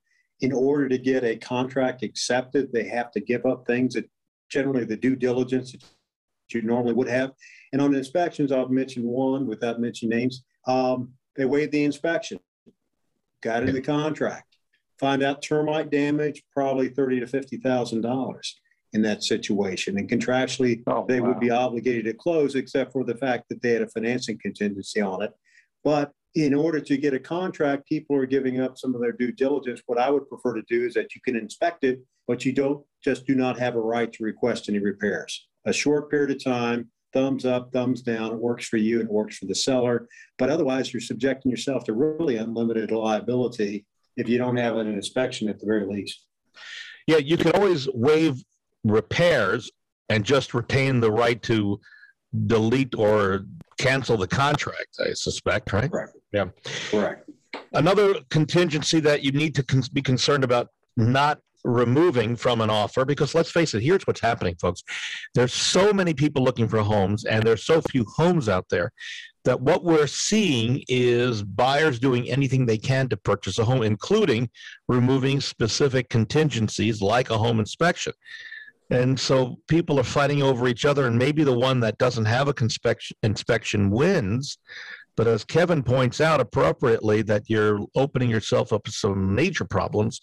in 0.42 0.52
order 0.52 0.90
to 0.90 0.98
get 0.98 1.24
a 1.24 1.38
contract 1.38 2.04
accepted, 2.04 2.72
they 2.74 2.84
have 2.86 3.12
to 3.12 3.22
give 3.22 3.46
up 3.46 3.66
things 3.66 3.94
that 3.94 4.10
generally 4.50 4.84
the 4.84 4.98
due 4.98 5.16
diligence 5.16 5.72
that 5.72 5.84
you 6.50 6.62
normally 6.62 6.94
would 6.94 7.08
have. 7.08 7.32
And 7.72 7.82
on 7.82 7.96
inspections, 7.96 8.52
I'll 8.52 8.68
mention 8.68 9.04
one 9.04 9.48
without 9.48 9.80
mentioning 9.80 10.18
names. 10.18 10.44
Um, 10.68 11.14
they 11.36 11.46
waived 11.46 11.72
the 11.72 11.84
inspection, 11.84 12.40
got 13.42 13.64
in 13.64 13.74
the 13.74 13.82
contract, 13.82 14.49
find 15.00 15.24
out 15.24 15.42
termite 15.42 15.90
damage, 15.90 16.44
probably 16.54 16.90
thirty 16.90 17.20
to 17.20 17.28
fifty 17.28 17.58
thousand 17.58 18.02
dollars 18.02 18.60
in 18.94 19.02
that 19.04 19.24
situation. 19.24 19.98
And 19.98 20.10
contractually, 20.10 20.82
oh, 20.88 21.06
they 21.08 21.20
wow. 21.20 21.28
would 21.30 21.40
be 21.40 21.52
obligated 21.52 22.06
to 22.06 22.14
close, 22.14 22.56
except 22.56 22.92
for 22.92 23.04
the 23.04 23.16
fact 23.16 23.50
that 23.50 23.62
they 23.62 23.72
had 23.72 23.84
a 23.84 23.88
financing 23.88 24.40
contingency 24.42 25.00
on 25.00 25.22
it. 25.22 25.32
But 25.84 26.12
in 26.36 26.54
order 26.54 26.80
to 26.80 26.98
get 26.98 27.14
a 27.14 27.20
contract, 27.20 27.88
people 27.88 28.16
are 28.16 28.26
giving 28.26 28.60
up 28.60 28.78
some 28.78 28.94
of 28.94 29.02
their 29.02 29.12
due 29.12 29.32
diligence. 29.32 29.82
What 29.86 30.00
I 30.00 30.10
would 30.10 30.28
prefer 30.30 30.54
to 30.54 30.64
do 30.68 30.86
is 30.86 30.94
that 30.94 31.16
you 31.16 31.22
can 31.22 31.36
inspect 31.36 31.84
it, 31.84 32.00
but 32.28 32.46
you 32.46 32.54
don't 32.54 32.84
just 33.04 33.26
do 33.26 33.36
not 33.36 33.58
have 33.60 33.76
a 33.76 33.82
right 33.82 34.12
to 34.14 34.24
request 34.24 34.70
any 34.70 34.80
repairs. 34.80 35.48
A 35.66 35.74
short 35.74 36.10
period 36.10 36.32
of 36.32 36.44
time, 36.44 36.90
thumbs 37.14 37.46
up, 37.46 37.72
thumbs 37.72 38.02
down, 38.02 38.32
it 38.34 38.40
works 38.40 38.68
for 38.68 38.78
you 38.78 39.00
and 39.00 39.10
it 39.10 39.14
works 39.14 39.38
for 39.38 39.46
the 39.46 39.56
seller. 39.56 40.08
But 40.38 40.50
otherwise, 40.50 40.94
you're 40.94 41.02
subjecting 41.02 41.50
yourself 41.50 41.84
to 41.86 41.94
really 41.94 42.38
unlimited 42.38 42.92
liability 42.92 43.86
if 44.18 44.28
you 44.28 44.38
don't 44.38 44.58
have 44.58 44.78
an 44.78 44.88
inspection 44.88 45.50
at 45.50 45.60
the 45.60 45.66
very 45.66 45.86
least. 45.86 46.26
Yeah, 47.08 47.18
you 47.18 47.38
can 47.38 47.52
always 47.54 47.88
waive 47.94 48.44
repairs 48.84 49.72
and 50.10 50.24
just 50.24 50.54
retain 50.54 51.00
the 51.00 51.12
right 51.12 51.42
to 51.44 51.80
delete 52.46 52.96
or 52.96 53.46
cancel 53.78 54.18
the 54.18 54.28
contract, 54.28 54.98
I 55.00 55.14
suspect, 55.14 55.74
right? 55.74 55.92
Correct. 55.92 56.14
Yeah. 56.32 56.46
Correct. 56.92 57.30
Another 57.74 58.16
contingency 58.30 59.00
that 59.00 59.24
you 59.24 59.32
need 59.32 59.56
to 59.56 59.64
con- 59.64 59.84
be 59.94 60.02
concerned 60.02 60.44
about 60.44 60.68
not 60.98 61.40
removing 61.64 62.36
from 62.36 62.62
an 62.62 62.70
offer 62.70 63.04
because 63.04 63.36
let's 63.36 63.52
face 63.52 63.74
it 63.74 63.84
here's 63.84 64.08
what's 64.08 64.22
happening 64.22 64.56
folks 64.62 64.82
there's 65.36 65.54
so 65.54 65.92
many 65.92 66.14
people 66.14 66.42
looking 66.42 66.70
for 66.70 66.80
homes 66.80 67.26
and 67.26 67.44
there's 67.44 67.66
so 67.66 67.82
few 67.82 68.06
homes 68.16 68.48
out 68.48 68.66
there 68.70 68.92
that 69.46 69.60
what 69.62 69.84
we're 69.84 70.08
seeing 70.08 70.84
is 70.88 71.44
buyers 71.44 72.00
doing 72.00 72.30
anything 72.30 72.66
they 72.66 72.78
can 72.78 73.08
to 73.10 73.18
purchase 73.18 73.58
a 73.58 73.66
home 73.66 73.84
including 73.84 74.50
removing 74.88 75.40
specific 75.40 76.10
contingencies 76.10 77.02
like 77.02 77.30
a 77.30 77.38
home 77.38 77.60
inspection 77.60 78.14
and 78.92 79.20
so 79.20 79.60
people 79.68 80.00
are 80.00 80.04
fighting 80.04 80.42
over 80.42 80.68
each 80.68 80.86
other, 80.86 81.06
and 81.06 81.18
maybe 81.18 81.44
the 81.44 81.58
one 81.58 81.80
that 81.82 81.98
doesn't 82.00 82.26
have 82.26 82.48
a 82.48 82.54
inspection, 82.60 83.16
inspection 83.22 83.92
wins. 83.92 84.58
But 85.16 85.28
as 85.28 85.44
Kevin 85.44 85.84
points 85.84 86.22
out 86.22 86.40
appropriately, 86.40 87.22
that 87.24 87.44
you're 87.50 87.80
opening 87.96 88.30
yourself 88.30 88.74
up 88.74 88.84
to 88.86 88.92
some 88.92 89.36
major 89.36 89.66
problems 89.66 90.22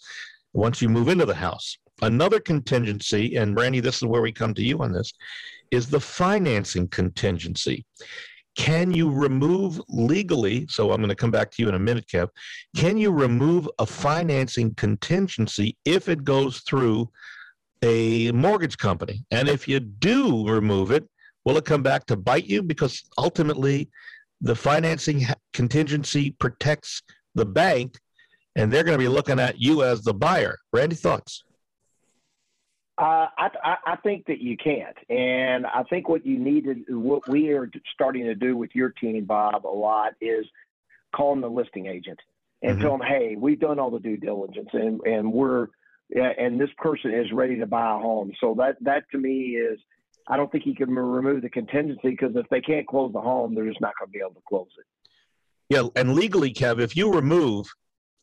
once 0.53 0.81
you 0.81 0.89
move 0.89 1.07
into 1.07 1.25
the 1.25 1.35
house. 1.35 1.77
another 2.03 2.39
contingency, 2.39 3.37
and 3.37 3.57
Randy, 3.57 3.79
this 3.79 3.97
is 3.97 4.05
where 4.05 4.21
we 4.21 4.31
come 4.31 4.53
to 4.53 4.63
you 4.63 4.83
on 4.83 4.91
this, 4.91 5.13
is 5.71 5.89
the 5.89 5.99
financing 5.99 6.87
contingency. 6.89 7.85
Can 8.57 8.91
you 8.91 9.09
remove 9.09 9.79
legally? 9.87 10.65
So 10.67 10.91
I'm 10.91 10.97
going 10.97 11.09
to 11.09 11.15
come 11.15 11.31
back 11.31 11.51
to 11.51 11.61
you 11.61 11.69
in 11.69 11.75
a 11.75 11.79
minute, 11.79 12.07
Kev. 12.07 12.29
Can 12.75 12.97
you 12.97 13.11
remove 13.11 13.69
a 13.77 13.85
financing 13.85 14.73
contingency 14.73 15.77
if 15.85 16.09
it 16.09 16.23
goes 16.23 16.61
through 16.61 17.07
a 17.83 18.31
mortgage 18.31 18.77
company? 18.77 19.23
And 19.29 19.47
if 19.47 19.67
you 19.67 19.79
do 19.79 20.49
remove 20.49 20.91
it, 20.91 21.07
will 21.45 21.57
it 21.57 21.65
come 21.65 21.83
back 21.83 22.07
to 22.07 22.17
bite 22.17 22.47
you? 22.47 22.63
Because 22.63 23.03
ultimately, 23.19 23.89
the 24.41 24.55
financing 24.55 25.25
contingency 25.53 26.31
protects 26.31 27.03
the 27.35 27.45
bank, 27.45 27.99
and 28.55 28.73
they're 28.73 28.83
going 28.83 28.97
to 28.97 29.03
be 29.03 29.07
looking 29.07 29.39
at 29.39 29.61
you 29.61 29.83
as 29.83 30.01
the 30.01 30.15
buyer. 30.15 30.57
Randy, 30.73 30.95
thoughts? 30.95 31.43
Uh, 32.97 33.27
I, 33.37 33.75
I, 33.85 33.95
think 33.97 34.25
that 34.25 34.39
you 34.39 34.57
can't, 34.57 34.97
and 35.07 35.67
I 35.67 35.83
think 35.83 36.09
what 36.09 36.25
you 36.25 36.39
need 36.39 36.63
to, 36.63 36.99
what 36.99 37.27
we 37.29 37.49
are 37.49 37.69
starting 37.93 38.23
to 38.23 38.33
do 38.33 38.57
with 38.57 38.71
your 38.73 38.89
team, 38.89 39.25
Bob, 39.25 39.67
a 39.67 39.67
lot 39.67 40.13
is 40.19 40.47
calling 41.15 41.41
the 41.41 41.47
listing 41.47 41.85
agent 41.85 42.19
and 42.63 42.73
mm-hmm. 42.73 42.81
tell 42.81 42.97
them, 42.97 43.07
hey, 43.07 43.35
we've 43.37 43.59
done 43.59 43.77
all 43.77 43.91
the 43.91 43.99
due 43.99 44.17
diligence, 44.17 44.69
and 44.73 44.99
and 45.01 45.31
we're 45.31 45.67
and 46.09 46.59
this 46.59 46.69
person 46.77 47.13
is 47.13 47.31
ready 47.31 47.59
to 47.59 47.67
buy 47.67 47.95
a 47.95 47.99
home. 47.99 48.31
So 48.39 48.55
that 48.57 48.77
that 48.81 49.03
to 49.11 49.17
me 49.17 49.57
is, 49.57 49.79
I 50.27 50.37
don't 50.37 50.51
think 50.51 50.65
you 50.65 50.75
can 50.75 50.89
remove 50.89 51.41
the 51.41 51.49
contingency 51.49 52.09
because 52.09 52.35
if 52.35 52.47
they 52.49 52.61
can't 52.61 52.87
close 52.87 53.13
the 53.13 53.21
home, 53.21 53.53
they're 53.53 53.67
just 53.67 53.81
not 53.81 53.93
going 53.99 54.07
to 54.07 54.11
be 54.11 54.19
able 54.19 54.35
to 54.35 54.41
close 54.47 54.67
it. 54.79 54.85
Yeah, 55.69 55.87
and 55.95 56.15
legally, 56.15 56.53
Kev, 56.53 56.79
if 56.79 56.95
you 56.95 57.13
remove 57.13 57.67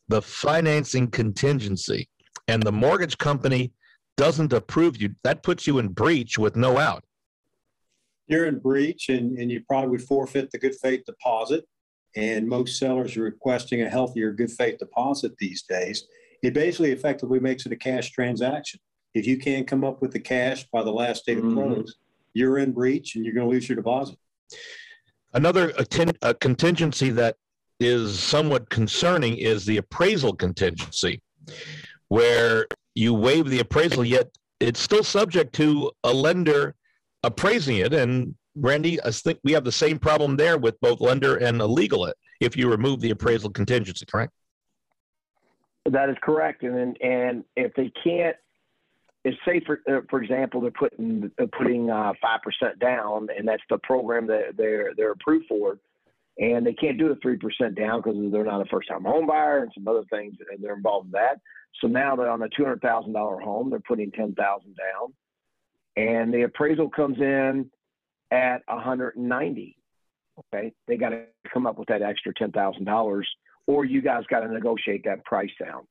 the 0.07 0.21
financing 0.21 1.09
contingency 1.09 2.09
and 2.47 2.61
the 2.61 2.71
mortgage 2.71 3.17
company 3.17 3.71
doesn't 4.17 4.53
approve 4.53 5.01
you, 5.01 5.15
that 5.23 5.43
puts 5.43 5.67
you 5.67 5.79
in 5.79 5.89
breach 5.89 6.37
with 6.37 6.55
no 6.55 6.77
out. 6.77 7.03
You're 8.27 8.45
in 8.45 8.59
breach 8.59 9.09
and, 9.09 9.37
and 9.37 9.51
you 9.51 9.61
probably 9.67 9.91
would 9.91 10.03
forfeit 10.03 10.51
the 10.51 10.57
good 10.57 10.75
faith 10.75 11.05
deposit. 11.05 11.65
And 12.15 12.47
most 12.47 12.79
sellers 12.79 13.17
are 13.17 13.23
requesting 13.23 13.81
a 13.81 13.89
healthier 13.89 14.31
good 14.31 14.51
faith 14.51 14.77
deposit 14.79 15.33
these 15.37 15.63
days. 15.63 16.07
It 16.41 16.53
basically 16.53 16.91
effectively 16.91 17.39
makes 17.39 17.65
it 17.65 17.71
a 17.71 17.75
cash 17.75 18.11
transaction. 18.11 18.79
If 19.13 19.27
you 19.27 19.37
can't 19.37 19.67
come 19.67 19.83
up 19.83 20.01
with 20.01 20.11
the 20.11 20.19
cash 20.19 20.65
by 20.71 20.83
the 20.83 20.91
last 20.91 21.25
day 21.25 21.33
of 21.33 21.39
mm-hmm. 21.39 21.55
close, 21.55 21.95
you're 22.33 22.57
in 22.57 22.71
breach 22.71 23.15
and 23.15 23.25
you're 23.25 23.33
going 23.33 23.47
to 23.47 23.53
lose 23.53 23.67
your 23.67 23.75
deposit. 23.75 24.17
Another 25.33 25.73
a 26.21 26.33
contingency 26.33 27.09
that 27.11 27.35
is 27.79 28.17
somewhat 28.19 28.69
concerning 28.69 29.37
is 29.37 29.65
the 29.65 29.77
appraisal 29.77 30.33
contingency, 30.33 31.21
where 32.07 32.67
you 32.95 33.13
waive 33.13 33.49
the 33.49 33.59
appraisal, 33.59 34.03
yet 34.03 34.29
it's 34.59 34.79
still 34.79 35.03
subject 35.03 35.53
to 35.55 35.91
a 36.03 36.13
lender 36.13 36.75
appraising 37.23 37.77
it. 37.77 37.93
And 37.93 38.35
Randy, 38.55 39.01
I 39.03 39.11
think 39.11 39.39
we 39.43 39.51
have 39.51 39.65
the 39.65 39.71
same 39.71 39.99
problem 39.99 40.37
there 40.37 40.57
with 40.57 40.79
both 40.79 41.01
lender 41.01 41.35
and 41.35 41.59
legal 41.59 42.11
if 42.39 42.57
you 42.57 42.69
remove 42.69 43.01
the 43.01 43.11
appraisal 43.11 43.49
contingency, 43.49 44.05
correct? 44.05 44.31
That 45.85 46.09
is 46.09 46.15
correct. 46.23 46.63
And 46.63 46.97
and 47.01 47.43
if 47.55 47.73
they 47.75 47.91
can't, 48.03 48.35
if 49.23 49.35
say 49.45 49.61
for 49.65 49.81
uh, 49.87 50.01
for 50.09 50.21
example 50.21 50.61
they're 50.61 50.71
putting 50.71 51.31
uh, 51.39 51.45
putting 51.55 51.87
five 51.89 52.15
uh, 52.23 52.37
percent 52.39 52.79
down, 52.79 53.27
and 53.37 53.47
that's 53.47 53.61
the 53.69 53.77
program 53.79 54.25
that 54.27 54.57
they're 54.57 54.93
they're 54.95 55.11
approved 55.11 55.45
for, 55.47 55.77
and 56.37 56.65
they 56.65 56.73
can't 56.73 56.97
do 56.97 57.11
a 57.11 57.15
three 57.17 57.37
percent 57.37 57.75
down 57.75 58.01
because 58.01 58.15
they're 58.31 58.43
not 58.43 58.61
a 58.61 58.65
first 58.65 58.89
time 58.89 59.03
home 59.03 59.27
buyer 59.27 59.63
and 59.63 59.71
some 59.73 59.87
other 59.87 60.03
things, 60.09 60.35
and 60.51 60.63
they're 60.63 60.75
involved 60.75 61.07
in 61.07 61.11
that. 61.11 61.39
So 61.81 61.87
now 61.87 62.15
they're 62.15 62.29
on 62.29 62.41
a 62.41 62.49
two 62.49 62.63
hundred 62.63 62.81
thousand 62.81 63.13
dollar 63.13 63.39
home, 63.39 63.69
they're 63.69 63.79
putting 63.79 64.11
ten 64.11 64.33
thousand 64.33 64.75
down, 64.75 65.13
and 65.95 66.33
the 66.33 66.43
appraisal 66.43 66.89
comes 66.89 67.17
in 67.19 67.69
at 68.31 68.61
one 68.67 68.81
hundred 68.81 69.15
and 69.15 69.29
ninety. 69.29 69.77
Okay, 70.53 70.73
they 70.87 70.97
got 70.97 71.09
to 71.09 71.23
come 71.53 71.65
up 71.65 71.79
with 71.79 71.87
that 71.87 72.01
extra 72.01 72.33
ten 72.33 72.51
thousand 72.51 72.85
dollars, 72.85 73.27
or 73.67 73.85
you 73.85 74.01
guys 74.01 74.23
got 74.29 74.41
to 74.41 74.51
negotiate 74.51 75.03
that 75.05 75.23
price 75.25 75.51
down. 75.63 75.87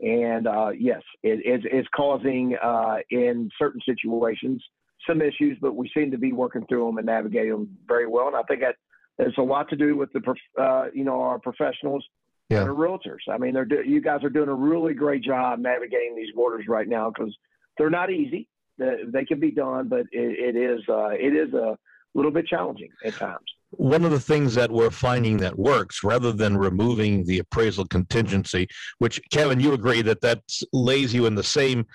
And 0.00 0.48
uh, 0.48 0.70
yes, 0.76 1.02
it, 1.22 1.40
it's, 1.44 1.64
it's 1.70 1.88
causing 1.94 2.56
uh, 2.60 2.96
in 3.10 3.50
certain 3.58 3.80
situations 3.86 4.62
some 5.06 5.20
issues, 5.20 5.58
but 5.60 5.76
we 5.76 5.90
seem 5.94 6.10
to 6.10 6.18
be 6.18 6.32
working 6.32 6.64
through 6.68 6.86
them 6.86 6.98
and 6.98 7.06
navigating 7.06 7.50
them 7.52 7.76
very 7.86 8.06
well. 8.06 8.26
And 8.28 8.36
I 8.36 8.42
think 8.42 8.60
that 8.60 8.76
there's 9.18 9.36
a 9.38 9.42
lot 9.42 9.68
to 9.70 9.76
do 9.76 9.96
with 9.96 10.10
the 10.12 10.34
uh, 10.60 10.86
you 10.94 11.04
know 11.04 11.20
our 11.20 11.38
professionals 11.38 12.04
yeah. 12.48 12.62
are 12.62 12.74
realtors. 12.74 13.28
I 13.30 13.38
mean, 13.38 13.54
they're 13.54 13.64
do- 13.64 13.84
you 13.84 14.00
guys 14.00 14.22
are 14.24 14.30
doing 14.30 14.48
a 14.48 14.54
really 14.54 14.94
great 14.94 15.22
job 15.22 15.58
navigating 15.58 16.14
these 16.16 16.34
waters 16.34 16.66
right 16.68 16.88
now 16.88 17.10
because 17.10 17.34
they're 17.78 17.90
not 17.90 18.10
easy. 18.10 18.48
They, 18.78 18.96
they 19.06 19.24
can 19.24 19.40
be 19.40 19.50
done, 19.50 19.88
but 19.88 20.00
it, 20.12 20.56
it 20.56 20.56
is 20.56 20.80
uh, 20.88 21.10
it 21.10 21.34
is 21.34 21.52
a 21.54 21.76
little 22.14 22.30
bit 22.30 22.46
challenging 22.46 22.90
at 23.04 23.14
times. 23.14 23.44
One 23.70 24.04
of 24.04 24.10
the 24.10 24.20
things 24.20 24.54
that 24.54 24.70
we're 24.70 24.90
finding 24.90 25.38
that 25.38 25.58
works, 25.58 26.04
rather 26.04 26.30
than 26.30 26.58
removing 26.58 27.24
the 27.24 27.38
appraisal 27.38 27.86
contingency, 27.86 28.68
which 28.98 29.20
Kevin, 29.30 29.60
you 29.60 29.72
agree 29.72 30.02
that 30.02 30.20
that 30.20 30.42
lays 30.74 31.14
you 31.14 31.24
in 31.24 31.34
the 31.34 31.42
same 31.42 31.86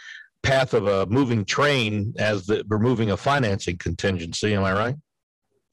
path 0.42 0.74
of 0.74 0.88
a 0.88 1.06
moving 1.08 1.46
train 1.46 2.14
as 2.18 2.46
the 2.48 2.64
removing 2.68 3.12
a 3.12 3.18
financing 3.18 3.78
contingency. 3.78 4.56
Am 4.56 4.64
I 4.64 4.74
right? 4.74 4.96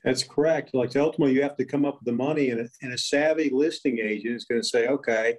That's 0.05 0.23
correct. 0.23 0.75
Like 0.75 0.95
ultimately, 0.97 1.35
you 1.35 1.43
have 1.43 1.57
to 1.57 1.65
come 1.65 1.85
up 1.85 1.95
with 1.95 2.05
the 2.05 2.13
money, 2.13 2.51
and 2.51 2.61
a, 2.61 2.69
and 2.83 2.93
a 2.93 2.99
savvy 2.99 3.51
listing 3.51 3.99
agent 3.99 4.37
is 4.37 4.45
going 4.45 4.61
to 4.61 4.67
say, 4.67 4.87
okay, 4.87 5.37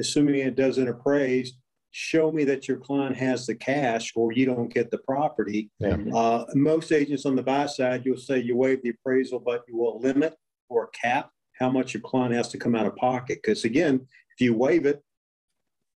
assuming 0.00 0.36
it 0.36 0.56
doesn't 0.56 0.88
appraise, 0.88 1.52
show 1.90 2.32
me 2.32 2.44
that 2.44 2.66
your 2.66 2.78
client 2.78 3.16
has 3.16 3.46
the 3.46 3.54
cash, 3.54 4.12
or 4.16 4.32
you 4.32 4.46
don't 4.46 4.72
get 4.72 4.90
the 4.90 4.98
property. 4.98 5.70
Yeah. 5.78 5.98
Uh, 6.14 6.46
most 6.54 6.92
agents 6.92 7.26
on 7.26 7.36
the 7.36 7.42
buy 7.42 7.66
side, 7.66 8.02
you'll 8.04 8.16
say 8.16 8.38
you 8.38 8.56
waive 8.56 8.82
the 8.82 8.90
appraisal, 8.90 9.38
but 9.38 9.64
you 9.68 9.76
will 9.76 10.00
limit 10.00 10.34
or 10.68 10.88
cap 10.88 11.30
how 11.58 11.70
much 11.70 11.94
your 11.94 12.02
client 12.02 12.34
has 12.34 12.48
to 12.48 12.58
come 12.58 12.74
out 12.74 12.86
of 12.86 12.96
pocket. 12.96 13.40
Because 13.42 13.64
again, 13.64 14.06
if 14.34 14.40
you 14.40 14.54
waive 14.54 14.86
it, 14.86 15.02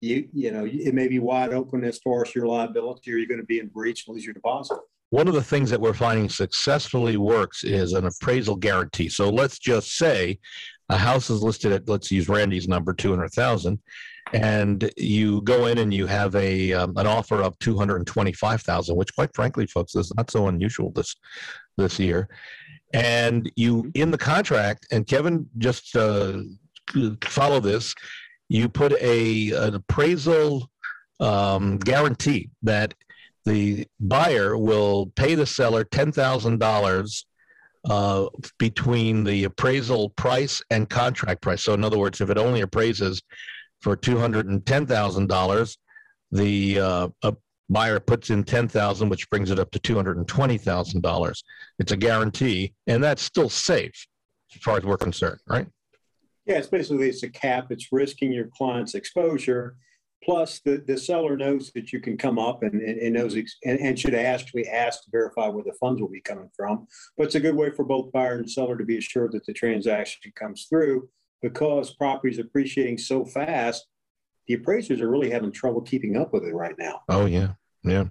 you 0.02 0.30
you 0.34 0.52
know 0.52 0.66
it 0.66 0.94
may 0.94 1.10
be 1.10 1.20
wide 1.20 1.54
open 1.54 1.84
as 1.84 1.98
far 2.00 2.24
as 2.26 2.34
your 2.34 2.48
liability, 2.48 3.14
or 3.14 3.18
you're 3.18 3.28
going 3.28 3.42
to 3.42 3.46
be 3.46 3.60
in 3.60 3.68
breach 3.68 4.06
and 4.08 4.16
lose 4.16 4.26
your 4.26 4.34
deposit 4.34 4.78
one 5.12 5.28
of 5.28 5.34
the 5.34 5.44
things 5.44 5.70
that 5.70 5.82
we're 5.82 5.94
finding 5.94 6.30
successfully 6.30 7.18
works 7.18 7.64
is 7.64 7.94
an 7.94 8.06
appraisal 8.06 8.56
guarantee. 8.56 9.10
So 9.10 9.30
let's 9.30 9.58
just 9.58 9.98
say 9.98 10.40
a 10.90 10.98
house 10.98 11.30
is 11.30 11.42
listed 11.44 11.72
at 11.72 11.88
let's 11.88 12.12
use 12.12 12.30
Randy's 12.30 12.68
number 12.68 12.94
two 12.94 13.10
hundred 13.10 13.30
thousand, 13.30 13.80
and 14.34 14.92
you 14.98 15.42
go 15.42 15.68
in 15.68 15.78
and 15.78 15.94
you 15.94 16.08
have 16.08 16.36
a 16.36 16.74
um, 16.74 16.94
an 16.98 17.08
offer 17.08 17.42
of 17.42 17.58
two 17.60 17.78
hundred 17.78 18.06
twenty 18.08 18.34
five 18.34 18.62
thousand, 18.62 18.96
which 18.96 19.14
quite 19.16 19.30
frankly, 19.36 19.68
folks, 19.68 19.96
is 19.96 20.12
not 20.18 20.32
so 20.32 20.48
unusual 20.48 20.92
this 20.92 21.16
this 21.78 22.00
year. 22.00 22.28
And 22.94 23.52
you 23.56 23.92
in 23.94 24.10
the 24.10 24.18
contract, 24.18 24.88
and 24.92 25.06
Kevin 25.06 25.48
just 25.60 25.96
uh, 25.96 26.40
follow 27.24 27.60
this. 27.60 27.94
You 28.48 28.68
put 28.68 28.94
a 28.94 29.52
an 29.52 29.76
appraisal 29.76 30.70
um, 31.20 31.78
guarantee 31.78 32.50
that 32.64 32.96
the 33.46 33.88
buyer 34.00 34.58
will 34.58 35.08
pay 35.16 35.36
the 35.36 35.46
seller 35.46 35.84
$10,000 35.84 37.24
uh, 37.86 38.28
between 38.58 39.24
the 39.24 39.46
appraisal 39.46 40.10
price 40.12 40.62
and 40.70 40.90
contract 40.90 41.42
price. 41.42 41.64
So, 41.64 41.74
in 41.74 41.84
other 41.84 41.98
words, 41.98 42.22
if 42.22 42.30
it 42.30 42.38
only 42.38 42.62
appraises 42.62 43.22
for 43.82 43.96
$210,000, 43.96 45.78
the 46.32 46.80
uh, 46.80 47.08
buyer 47.70 48.00
puts 48.00 48.30
in 48.30 48.44
10000 48.44 49.10
which 49.10 49.30
brings 49.30 49.52
it 49.52 49.60
up 49.60 49.72
to 49.72 49.80
$220,000. 49.80 51.44
It's 51.80 51.92
a 51.92 51.98
guarantee, 51.98 52.74
and 52.88 53.04
that's 53.04 53.22
still 53.22 53.50
safe 53.50 54.08
as 54.54 54.62
far 54.62 54.78
as 54.78 54.84
we're 54.84 54.98
concerned, 54.98 55.40
right? 55.48 55.68
Yeah, 56.46 56.58
it's 56.58 56.68
basically 56.68 57.10
it's 57.10 57.24
a 57.24 57.30
cap. 57.30 57.72
It's 57.72 57.92
risking 57.92 58.32
your 58.32 58.48
client's 58.48 58.96
exposure 58.96 59.76
Plus, 60.24 60.60
the, 60.60 60.84
the 60.86 60.98
seller 60.98 61.38
knows 61.38 61.72
that 61.74 61.94
you 61.94 62.00
can 62.02 62.18
come 62.18 62.38
up 62.38 62.62
and, 62.64 62.82
and, 62.82 63.00
and 63.00 63.14
knows 63.14 63.36
and, 63.36 63.48
and, 63.64 63.98
should 63.98 64.14
actually 64.14 64.68
ask 64.68 65.04
to 65.04 65.12
verify 65.12 65.48
where 65.48 65.64
the 65.64 65.74
funds 65.80 66.02
will 66.02 66.10
be 66.10 66.22
coming 66.22 66.50
from. 66.56 66.88
But 67.18 67.28
it's 67.28 67.36
a 67.36 67.40
good 67.40 67.56
way 67.56 67.72
for 67.72 67.86
both 67.86 68.12
buyer 68.12 68.38
and 68.38 68.50
seller 68.50 68.78
to 68.78 68.84
be 68.84 68.98
assured 68.98 69.32
that 69.32 69.46
the 69.46 69.54
transaction 69.54 70.32
comes 70.36 70.68
through 70.70 71.08
because 71.42 71.94
property 71.96 72.34
is 72.34 72.40
appreciating 72.40 72.98
so 72.98 73.26
fast. 73.26 73.88
The 74.48 74.56
appraisers 74.56 75.00
are 75.00 75.10
really 75.10 75.30
having 75.30 75.52
trouble 75.52 75.82
keeping 75.82 76.18
up 76.18 76.34
with 76.34 76.44
it 76.44 76.54
right 76.54 76.76
now. 76.78 77.02
Oh 77.08 77.26
yeah, 77.26 77.54
yeah. 77.84 78.06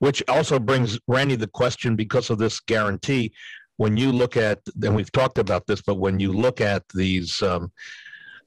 Which 0.00 0.22
also 0.28 0.58
brings 0.58 0.98
Randy 1.06 1.36
the 1.36 1.46
question 1.46 1.96
because 1.96 2.30
of 2.30 2.38
this 2.38 2.60
guarantee. 2.60 3.32
When 3.76 3.96
you 3.96 4.10
look 4.10 4.36
at, 4.36 4.58
and 4.82 4.96
we've 4.96 5.12
talked 5.12 5.38
about 5.38 5.68
this, 5.68 5.80
but 5.80 5.94
when 5.94 6.18
you 6.18 6.32
look 6.32 6.60
at 6.60 6.82
these 6.94 7.40
um, 7.42 7.70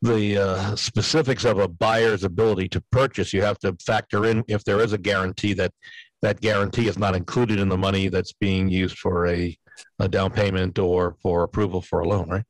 the 0.01 0.37
uh, 0.37 0.75
specifics 0.75 1.45
of 1.45 1.59
a 1.59 1.67
buyer's 1.67 2.23
ability 2.23 2.67
to 2.69 2.81
purchase, 2.91 3.33
you 3.33 3.41
have 3.41 3.59
to 3.59 3.75
factor 3.85 4.25
in 4.25 4.43
if 4.47 4.63
there 4.63 4.79
is 4.79 4.93
a 4.93 4.97
guarantee 4.97 5.53
that 5.53 5.71
that 6.21 6.41
guarantee 6.41 6.87
is 6.87 6.99
not 6.99 7.15
included 7.15 7.59
in 7.59 7.69
the 7.69 7.77
money 7.77 8.07
that's 8.07 8.33
being 8.33 8.69
used 8.69 8.97
for 8.97 9.27
a, 9.27 9.57
a 9.99 10.07
down 10.07 10.31
payment 10.31 10.77
or 10.77 11.15
for 11.21 11.43
approval 11.43 11.81
for 11.81 11.99
a 12.01 12.07
loan, 12.07 12.29
right? 12.29 12.43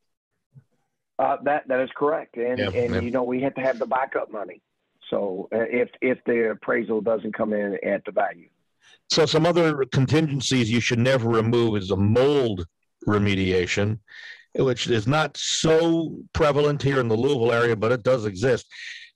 Uh, 1.20 1.38
that 1.44 1.68
that 1.68 1.80
is 1.80 1.90
correct, 1.96 2.36
and 2.38 2.58
yeah, 2.58 2.70
and 2.70 2.96
yeah. 2.96 3.02
you 3.02 3.12
know 3.12 3.24
we 3.24 3.42
have 3.42 3.54
to 3.54 3.62
have 3.62 3.78
the 3.78 3.86
backup 3.86 4.32
money. 4.32 4.62
So 5.10 5.48
uh, 5.54 5.60
if 5.70 5.90
if 6.02 6.18
the 6.26 6.52
appraisal 6.52 7.02
doesn't 7.02 7.34
come 7.34 7.54
in 7.54 7.78
at 7.84 8.04
the 8.06 8.12
value. 8.12 8.50
So 9.10 9.26
some 9.26 9.46
other 9.46 9.86
contingencies 9.86 10.72
you 10.72 10.80
should 10.80 11.00
never 11.00 11.30
remove 11.30 11.78
is 11.78 11.92
a 11.92 11.98
mold 11.98 12.66
remediation, 13.08 14.00
which 14.56 14.88
is 14.88 15.08
not 15.08 15.38
so 15.38 16.18
prevalent 16.34 16.82
here 16.82 17.00
in 17.00 17.08
the 17.08 17.16
Louisville 17.16 17.52
area, 17.52 17.76
but 17.76 17.92
it 17.92 18.04
does 18.04 18.26
exist. 18.26 18.68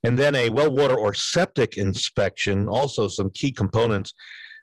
And 0.03 0.17
then 0.17 0.35
a 0.35 0.49
well 0.49 0.71
water 0.71 0.95
or 0.95 1.13
septic 1.13 1.77
inspection, 1.77 2.67
also 2.67 3.07
some 3.07 3.29
key 3.31 3.51
components. 3.51 4.13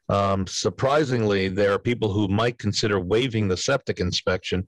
Um, 0.09 0.47
surprisingly, 0.47 1.49
there 1.49 1.73
are 1.73 1.79
people 1.79 2.13
who 2.13 2.29
might 2.29 2.59
consider 2.59 3.01
waiving 3.01 3.49
the 3.49 3.57
septic 3.57 3.99
inspection, 3.99 4.67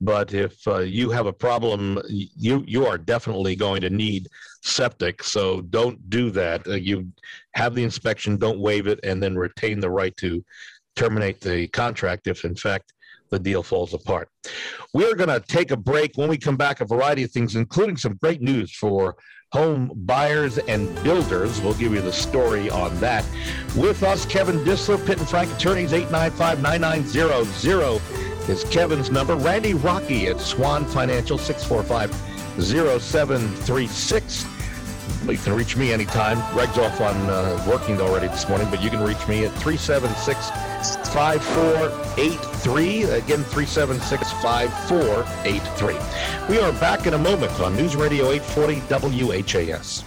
but 0.00 0.34
if 0.34 0.56
uh, 0.66 0.80
you 0.80 1.10
have 1.10 1.26
a 1.26 1.32
problem, 1.32 2.00
you 2.08 2.64
you 2.66 2.86
are 2.86 2.98
definitely 2.98 3.56
going 3.56 3.80
to 3.82 3.90
need 3.90 4.28
septic. 4.62 5.22
So 5.22 5.60
don't 5.62 6.10
do 6.10 6.30
that. 6.30 6.66
Uh, 6.66 6.74
you 6.74 7.08
have 7.54 7.74
the 7.74 7.84
inspection, 7.84 8.36
don't 8.36 8.58
waive 8.58 8.86
it, 8.86 9.00
and 9.02 9.22
then 9.22 9.36
retain 9.36 9.80
the 9.80 9.90
right 9.90 10.16
to 10.18 10.44
terminate 10.96 11.40
the 11.40 11.68
contract 11.68 12.26
if, 12.26 12.44
in 12.44 12.54
fact, 12.54 12.92
the 13.32 13.38
deal 13.38 13.62
falls 13.62 13.94
apart. 13.94 14.28
We're 14.94 15.16
going 15.16 15.30
to 15.30 15.40
take 15.40 15.72
a 15.72 15.76
break. 15.76 16.16
When 16.16 16.28
we 16.28 16.38
come 16.38 16.56
back, 16.56 16.80
a 16.80 16.84
variety 16.84 17.24
of 17.24 17.32
things, 17.32 17.56
including 17.56 17.96
some 17.96 18.14
great 18.22 18.42
news 18.42 18.70
for 18.70 19.16
home 19.52 19.90
buyers 19.94 20.58
and 20.58 20.94
builders. 21.02 21.60
We'll 21.60 21.74
give 21.74 21.92
you 21.92 22.00
the 22.00 22.12
story 22.12 22.70
on 22.70 22.98
that. 23.00 23.24
With 23.76 24.02
us, 24.02 24.24
Kevin 24.26 24.58
Disler, 24.60 25.04
Pitt 25.04 25.18
and 25.18 25.28
Frank 25.28 25.52
Attorneys, 25.52 25.92
895 25.92 26.62
9900 26.62 28.48
is 28.48 28.64
Kevin's 28.64 29.10
number. 29.10 29.36
Randy 29.36 29.74
Rocky 29.74 30.26
at 30.26 30.40
Swan 30.40 30.84
Financial, 30.84 31.38
645 31.38 32.12
0736. 32.62 34.46
You 35.26 35.38
can 35.38 35.54
reach 35.54 35.76
me 35.76 35.92
anytime. 35.92 36.38
Greg's 36.52 36.78
off 36.78 37.00
on 37.00 37.14
uh, 37.30 37.64
working 37.68 38.00
already 38.00 38.26
this 38.28 38.48
morning, 38.48 38.68
but 38.70 38.82
you 38.82 38.90
can 38.90 39.00
reach 39.02 39.26
me 39.28 39.44
at 39.44 39.52
376 39.52 40.71
5483. 40.82 43.02
Again, 43.02 43.44
376 43.44 44.32
5483. 44.32 45.94
We 46.48 46.58
are 46.60 46.72
back 46.72 47.06
in 47.06 47.14
a 47.14 47.18
moment 47.18 47.60
on 47.60 47.76
News 47.76 47.94
Radio 47.96 48.30
840 48.30 49.24
WHAS. 49.24 50.04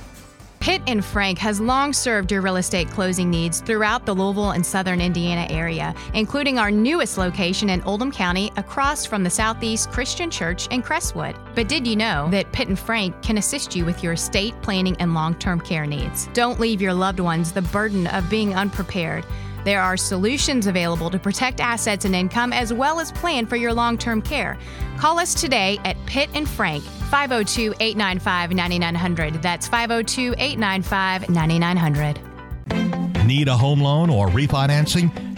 Pitt 0.65 0.81
and 0.87 1.05
Frank 1.05 1.37
has 1.37 1.61
long 1.61 1.93
served 1.93 2.31
your 2.31 2.41
real 2.41 2.55
estate 2.55 2.89
closing 2.89 3.29
needs 3.29 3.61
throughout 3.61 4.07
the 4.07 4.15
Louisville 4.15 4.49
and 4.49 4.65
southern 4.65 4.99
Indiana 4.99 5.45
area, 5.51 5.93
including 6.15 6.57
our 6.57 6.71
newest 6.71 7.19
location 7.19 7.69
in 7.69 7.83
Oldham 7.83 8.11
County 8.11 8.51
across 8.57 9.05
from 9.05 9.23
the 9.23 9.29
Southeast 9.29 9.91
Christian 9.91 10.31
Church 10.31 10.67
in 10.69 10.81
Crestwood. 10.81 11.35
But 11.53 11.67
did 11.67 11.85
you 11.85 11.95
know 11.95 12.29
that 12.31 12.51
Pitt 12.51 12.67
and 12.67 12.79
Frank 12.79 13.21
can 13.21 13.37
assist 13.37 13.75
you 13.75 13.85
with 13.85 14.01
your 14.01 14.13
estate 14.13 14.59
planning 14.63 14.97
and 14.99 15.13
long 15.13 15.35
term 15.35 15.61
care 15.61 15.85
needs? 15.85 16.29
Don't 16.33 16.59
leave 16.59 16.81
your 16.81 16.95
loved 16.95 17.19
ones 17.19 17.51
the 17.51 17.61
burden 17.61 18.07
of 18.07 18.27
being 18.27 18.55
unprepared. 18.55 19.23
There 19.65 19.81
are 19.81 19.97
solutions 19.97 20.67
available 20.67 21.09
to 21.09 21.17
protect 21.17 21.59
assets 21.59 22.05
and 22.05 22.15
income 22.15 22.53
as 22.53 22.71
well 22.71 22.99
as 22.99 23.11
plan 23.11 23.47
for 23.47 23.55
your 23.55 23.73
long 23.73 23.97
term 23.97 24.21
care. 24.21 24.57
Call 24.97 25.19
us 25.19 25.33
today 25.33 25.79
at 25.83 25.97
Pitt 26.05 26.29
and 26.35 26.47
Frank, 26.47 26.83
502 27.09 27.73
895 27.79 28.51
9900. 28.53 29.41
That's 29.41 29.67
502 29.67 30.35
895 30.37 31.29
9900. 31.29 33.25
Need 33.25 33.47
a 33.47 33.57
home 33.57 33.81
loan 33.81 34.11
or 34.11 34.27
refinancing? 34.27 35.34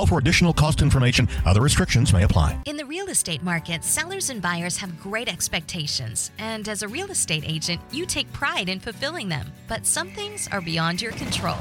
Call 0.00 0.06
for 0.06 0.18
additional 0.18 0.54
cost 0.54 0.80
information. 0.80 1.28
Other 1.44 1.60
restrictions 1.60 2.10
may 2.10 2.22
apply. 2.22 2.56
In 2.64 2.78
the 2.78 2.86
real 2.86 3.08
estate 3.08 3.42
market, 3.42 3.84
sellers 3.84 4.30
and 4.30 4.40
buyers 4.40 4.78
have 4.78 4.98
great 4.98 5.28
expectations. 5.28 6.30
And 6.38 6.66
as 6.70 6.82
a 6.82 6.88
real 6.88 7.10
estate 7.10 7.44
agent, 7.46 7.82
you 7.90 8.06
take 8.06 8.32
pride 8.32 8.70
in 8.70 8.80
fulfilling 8.80 9.28
them. 9.28 9.52
But 9.68 9.84
some 9.84 10.08
things 10.08 10.48
are 10.52 10.62
beyond 10.62 11.02
your 11.02 11.12
control. 11.12 11.58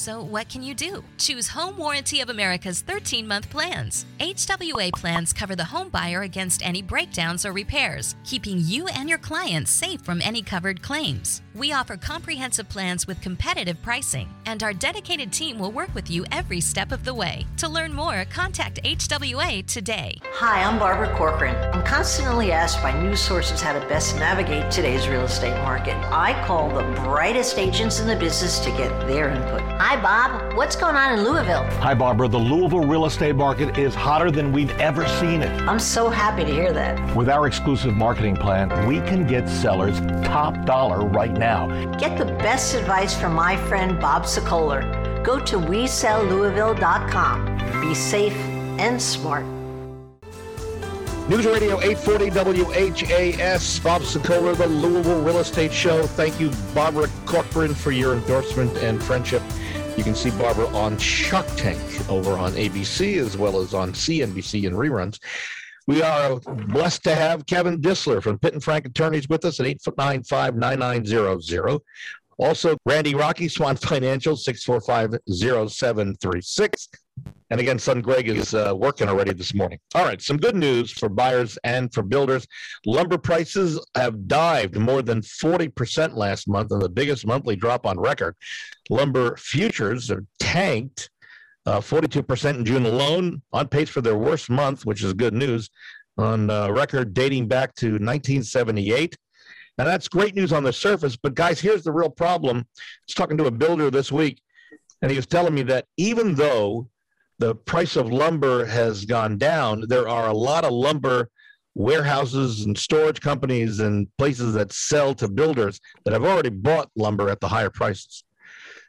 So, 0.00 0.22
what 0.22 0.48
can 0.48 0.62
you 0.62 0.72
do? 0.72 1.04
Choose 1.18 1.46
Home 1.48 1.76
Warranty 1.76 2.22
of 2.22 2.30
America's 2.30 2.80
13 2.80 3.28
month 3.28 3.50
plans. 3.50 4.06
HWA 4.18 4.90
plans 4.92 5.34
cover 5.34 5.54
the 5.54 5.62
home 5.62 5.90
buyer 5.90 6.22
against 6.22 6.66
any 6.66 6.80
breakdowns 6.80 7.44
or 7.44 7.52
repairs, 7.52 8.16
keeping 8.24 8.60
you 8.60 8.88
and 8.88 9.10
your 9.10 9.18
clients 9.18 9.70
safe 9.70 10.00
from 10.00 10.22
any 10.22 10.40
covered 10.40 10.80
claims. 10.80 11.42
We 11.54 11.74
offer 11.74 11.98
comprehensive 11.98 12.66
plans 12.70 13.06
with 13.06 13.20
competitive 13.20 13.82
pricing, 13.82 14.30
and 14.46 14.62
our 14.62 14.72
dedicated 14.72 15.34
team 15.34 15.58
will 15.58 15.72
work 15.72 15.94
with 15.94 16.10
you 16.10 16.24
every 16.32 16.62
step 16.62 16.92
of 16.92 17.04
the 17.04 17.12
way. 17.12 17.44
To 17.58 17.68
learn 17.68 17.92
more, 17.92 18.24
contact 18.30 18.82
HWA 18.82 19.66
today. 19.66 20.16
Hi, 20.32 20.62
I'm 20.62 20.78
Barbara 20.78 21.14
Corcoran. 21.14 21.56
I'm 21.74 21.84
constantly 21.84 22.52
asked 22.52 22.80
by 22.82 22.98
news 23.02 23.20
sources 23.20 23.60
how 23.60 23.78
to 23.78 23.86
best 23.88 24.16
navigate 24.16 24.70
today's 24.70 25.08
real 25.08 25.24
estate 25.24 25.60
market. 25.62 25.96
I 26.10 26.42
call 26.46 26.70
the 26.70 26.84
brightest 27.02 27.58
agents 27.58 28.00
in 28.00 28.06
the 28.06 28.16
business 28.16 28.60
to 28.60 28.70
get 28.70 28.88
their 29.06 29.28
input. 29.28 29.60
Hi, 29.90 29.98
Bob. 30.00 30.54
What's 30.56 30.76
going 30.76 30.94
on 30.94 31.18
in 31.18 31.24
Louisville? 31.24 31.64
Hi, 31.80 31.94
Barbara. 31.94 32.28
The 32.28 32.38
Louisville 32.38 32.86
real 32.86 33.06
estate 33.06 33.34
market 33.34 33.76
is 33.76 33.92
hotter 33.92 34.30
than 34.30 34.52
we've 34.52 34.70
ever 34.78 35.04
seen 35.18 35.42
it. 35.42 35.50
I'm 35.62 35.80
so 35.80 36.08
happy 36.08 36.44
to 36.44 36.52
hear 36.52 36.72
that. 36.72 37.16
With 37.16 37.28
our 37.28 37.48
exclusive 37.48 37.96
marketing 37.96 38.36
plan, 38.36 38.86
we 38.86 39.00
can 39.00 39.26
get 39.26 39.48
sellers 39.48 39.98
top 40.24 40.64
dollar 40.64 41.04
right 41.04 41.32
now. 41.32 41.66
Get 41.96 42.16
the 42.16 42.24
best 42.24 42.76
advice 42.76 43.20
from 43.20 43.34
my 43.34 43.56
friend 43.66 43.98
Bob 43.98 44.26
Sokoler. 44.26 45.24
Go 45.24 45.40
to 45.40 45.56
WeSellLouisville.com. 45.56 47.80
Be 47.80 47.92
safe 47.92 48.36
and 48.78 49.02
smart. 49.02 49.44
News 51.28 51.46
Radio 51.46 51.80
840 51.80 52.30
WHAS, 52.64 53.80
Bob 53.80 54.02
Sokoler, 54.02 54.56
the 54.56 54.68
Louisville 54.68 55.22
Real 55.22 55.38
Estate 55.38 55.72
Show. 55.72 56.04
Thank 56.04 56.38
you, 56.40 56.52
Barbara 56.74 57.08
Corcoran, 57.24 57.74
for 57.74 57.90
your 57.90 58.14
endorsement 58.14 58.76
and 58.78 59.02
friendship. 59.02 59.42
You 60.00 60.04
can 60.04 60.14
see 60.14 60.30
Barbara 60.30 60.66
on 60.68 60.96
Shark 60.96 61.46
Tank 61.58 61.78
over 62.08 62.32
on 62.32 62.54
ABC 62.54 63.18
as 63.18 63.36
well 63.36 63.60
as 63.60 63.74
on 63.74 63.92
CNBC 63.92 64.66
and 64.66 64.74
reruns. 64.74 65.18
We 65.86 66.00
are 66.00 66.40
blessed 66.40 67.04
to 67.04 67.14
have 67.14 67.44
Kevin 67.44 67.82
Disler 67.82 68.22
from 68.22 68.38
Pitt 68.38 68.54
and 68.54 68.64
Frank 68.64 68.86
Attorneys 68.86 69.28
with 69.28 69.44
us 69.44 69.60
at 69.60 69.66
895 69.66 70.56
9900. 70.56 71.80
Also, 72.38 72.78
Randy 72.86 73.14
Rocky, 73.14 73.46
Swan 73.46 73.76
Financial, 73.76 74.36
645 74.36 75.20
0736. 75.28 76.88
And 77.50 77.60
again, 77.60 77.78
son 77.78 78.00
Greg 78.00 78.28
is 78.28 78.54
uh, 78.54 78.72
working 78.76 79.08
already 79.08 79.32
this 79.32 79.54
morning. 79.54 79.78
All 79.94 80.04
right, 80.04 80.22
some 80.22 80.36
good 80.36 80.54
news 80.54 80.92
for 80.92 81.08
buyers 81.08 81.58
and 81.64 81.92
for 81.92 82.02
builders. 82.02 82.46
Lumber 82.86 83.18
prices 83.18 83.84
have 83.96 84.28
dived 84.28 84.76
more 84.76 85.02
than 85.02 85.20
40% 85.20 86.14
last 86.16 86.46
month, 86.46 86.70
and 86.70 86.80
the 86.80 86.88
biggest 86.88 87.26
monthly 87.26 87.56
drop 87.56 87.86
on 87.86 87.98
record. 87.98 88.36
Lumber 88.88 89.36
futures 89.36 90.08
have 90.08 90.24
tanked 90.38 91.10
uh, 91.66 91.80
42% 91.80 92.54
in 92.54 92.64
June 92.64 92.86
alone, 92.86 93.42
on 93.52 93.68
pace 93.68 93.88
for 93.88 94.00
their 94.00 94.16
worst 94.16 94.48
month, 94.48 94.86
which 94.86 95.02
is 95.02 95.12
good 95.12 95.34
news, 95.34 95.70
on 96.18 96.50
uh, 96.50 96.70
record 96.70 97.14
dating 97.14 97.48
back 97.48 97.74
to 97.76 97.86
1978. 97.92 99.16
Now, 99.76 99.84
that's 99.84 100.08
great 100.08 100.34
news 100.34 100.52
on 100.52 100.62
the 100.62 100.72
surface. 100.72 101.16
But 101.16 101.34
guys, 101.34 101.60
here's 101.60 101.82
the 101.82 101.92
real 101.92 102.10
problem. 102.10 102.58
I 102.58 102.80
was 103.08 103.14
talking 103.14 103.36
to 103.38 103.46
a 103.46 103.50
builder 103.50 103.90
this 103.90 104.12
week, 104.12 104.40
and 105.02 105.10
he 105.10 105.16
was 105.16 105.26
telling 105.26 105.54
me 105.54 105.62
that 105.62 105.86
even 105.96 106.34
though 106.34 106.88
the 107.40 107.54
price 107.54 107.96
of 107.96 108.12
lumber 108.12 108.66
has 108.66 109.06
gone 109.06 109.38
down, 109.38 109.84
there 109.88 110.08
are 110.08 110.28
a 110.28 110.34
lot 110.34 110.64
of 110.64 110.72
lumber 110.72 111.30
warehouses 111.74 112.66
and 112.66 112.76
storage 112.76 113.20
companies 113.20 113.80
and 113.80 114.06
places 114.18 114.52
that 114.52 114.70
sell 114.72 115.14
to 115.14 115.26
builders 115.26 115.80
that 116.04 116.12
have 116.12 116.24
already 116.24 116.50
bought 116.50 116.90
lumber 116.96 117.30
at 117.30 117.40
the 117.40 117.48
higher 117.48 117.70
prices. 117.70 118.24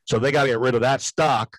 So 0.03 0.19
they 0.19 0.33
got 0.33 0.43
to 0.43 0.49
get 0.49 0.59
rid 0.59 0.75
of 0.75 0.81
that 0.81 0.99
stock 0.99 1.57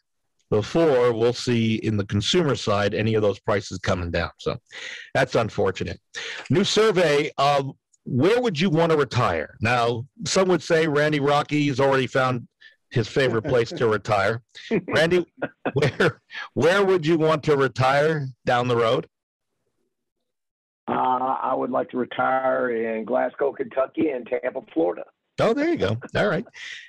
before 0.50 1.14
we'll 1.14 1.32
see 1.32 1.76
in 1.76 1.96
the 1.96 2.04
consumer 2.04 2.54
side 2.54 2.92
any 2.92 3.14
of 3.14 3.22
those 3.22 3.40
prices 3.40 3.78
coming 3.78 4.10
down. 4.10 4.30
So 4.36 4.58
that's 5.14 5.34
unfortunate. 5.34 5.98
New 6.50 6.64
survey 6.64 7.30
of 7.38 7.70
where 8.04 8.42
would 8.42 8.60
you 8.60 8.68
want 8.68 8.90
to 8.90 8.98
retire? 8.98 9.56
Now, 9.62 10.04
some 10.26 10.48
would 10.48 10.62
say 10.62 10.86
Randy 10.86 11.20
Rocky 11.20 11.68
has 11.68 11.80
already 11.80 12.06
found 12.06 12.46
his 12.92 13.08
favorite 13.08 13.42
place 13.42 13.70
to 13.70 13.88
retire. 13.88 14.42
Randy, 14.88 15.26
where 15.72 16.20
where 16.54 16.84
would 16.84 17.06
you 17.06 17.18
want 17.18 17.42
to 17.44 17.56
retire 17.56 18.26
down 18.44 18.68
the 18.68 18.76
road? 18.76 19.08
Uh, 20.88 20.92
I 20.92 21.54
would 21.54 21.70
like 21.70 21.88
to 21.90 21.96
retire 21.96 22.70
in 22.70 23.04
Glasgow, 23.04 23.52
Kentucky, 23.52 24.10
and 24.10 24.26
Tampa, 24.26 24.60
Florida. 24.74 25.04
Oh, 25.40 25.54
there 25.54 25.68
you 25.68 25.76
go. 25.76 25.96
All 26.16 26.28
right. 26.28 26.44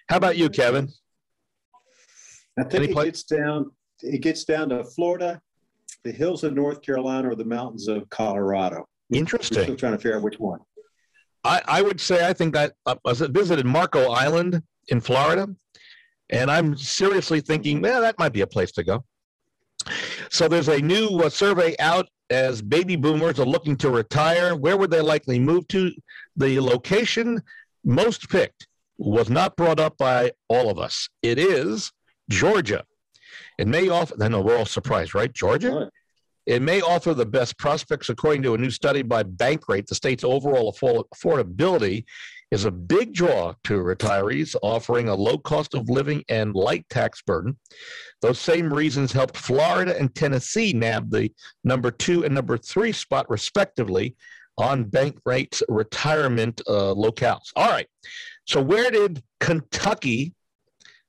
How 0.09 0.17
about 0.17 0.35
you, 0.35 0.49
Kevin? 0.49 0.89
I 2.59 2.63
think 2.63 2.73
Any 2.75 2.85
it 2.87 2.93
pla- 2.93 3.03
gets 3.05 3.23
down. 3.23 3.71
It 4.01 4.21
gets 4.21 4.43
down 4.43 4.69
to 4.69 4.83
Florida, 4.83 5.41
the 6.03 6.11
hills 6.11 6.43
of 6.43 6.53
North 6.53 6.81
Carolina, 6.81 7.29
or 7.29 7.35
the 7.35 7.45
mountains 7.45 7.87
of 7.87 8.09
Colorado. 8.09 8.85
We're 9.09 9.19
Interesting. 9.19 9.63
still 9.63 9.75
trying 9.75 9.93
to 9.93 9.97
figure 9.97 10.17
out 10.17 10.23
which 10.23 10.39
one. 10.39 10.59
I, 11.45 11.61
I 11.67 11.81
would 11.81 12.01
say 12.01 12.27
I 12.27 12.33
think 12.33 12.53
that 12.55 12.73
uh, 12.85 12.95
I 13.05 13.13
visited 13.13 13.65
Marco 13.65 14.11
Island 14.11 14.61
in 14.89 14.99
Florida, 15.01 15.47
and 16.29 16.49
I'm 16.49 16.75
seriously 16.77 17.41
thinking, 17.41 17.81
well, 17.81 18.01
that 18.01 18.17
might 18.19 18.33
be 18.33 18.41
a 18.41 18.47
place 18.47 18.71
to 18.73 18.83
go. 18.83 19.03
So 20.29 20.47
there's 20.47 20.69
a 20.69 20.79
new 20.79 21.19
uh, 21.19 21.29
survey 21.29 21.75
out 21.79 22.07
as 22.29 22.61
baby 22.61 22.95
boomers 22.95 23.39
are 23.39 23.45
looking 23.45 23.75
to 23.77 23.89
retire. 23.89 24.55
Where 24.55 24.77
would 24.77 24.91
they 24.91 25.01
likely 25.01 25.39
move 25.39 25.67
to? 25.69 25.91
The 26.35 26.59
location 26.59 27.41
most 27.83 28.29
picked 28.29 28.67
was 28.97 29.29
not 29.29 29.55
brought 29.55 29.79
up 29.79 29.97
by 29.97 30.31
all 30.47 30.69
of 30.69 30.79
us. 30.79 31.09
It 31.21 31.37
is 31.37 31.91
Georgia. 32.29 32.83
It 33.59 33.67
may 33.67 33.89
offer. 33.89 34.15
I 34.21 34.27
know 34.29 34.41
we're 34.41 34.57
all 34.57 34.65
surprised, 34.65 35.13
right? 35.13 35.31
Georgia. 35.31 35.89
It 36.45 36.61
may 36.61 36.81
offer 36.81 37.13
the 37.13 37.25
best 37.25 37.57
prospects, 37.57 38.09
according 38.09 38.43
to 38.43 38.53
a 38.53 38.57
new 38.57 38.69
study 38.69 39.01
by 39.01 39.23
Bankrate. 39.23 39.87
The 39.87 39.95
state's 39.95 40.25
overall 40.25 40.73
affordability 40.73 42.03
is 42.53 42.65
a 42.65 42.71
big 42.71 43.13
draw 43.13 43.55
to 43.63 43.79
retirees, 43.79 44.55
offering 44.61 45.09
a 45.09 45.15
low 45.15 45.39
cost 45.39 45.73
of 45.73 45.89
living 45.89 46.23
and 46.29 46.53
light 46.53 46.87
tax 46.87 47.19
burden. 47.23 47.57
Those 48.21 48.37
same 48.37 48.71
reasons 48.71 49.11
helped 49.11 49.35
Florida 49.35 49.99
and 49.99 50.13
Tennessee 50.13 50.71
nab 50.71 51.09
the 51.09 51.31
number 51.63 51.89
two 51.89 52.23
and 52.23 52.35
number 52.35 52.59
three 52.59 52.91
spot, 52.91 53.27
respectively, 53.27 54.15
on 54.59 54.83
Bankrate's 54.83 55.63
retirement 55.67 56.61
uh, 56.67 56.93
locales. 56.93 57.51
All 57.55 57.69
right. 57.69 57.87
So, 58.45 58.61
where 58.61 58.91
did 58.91 59.23
Kentucky? 59.39 60.35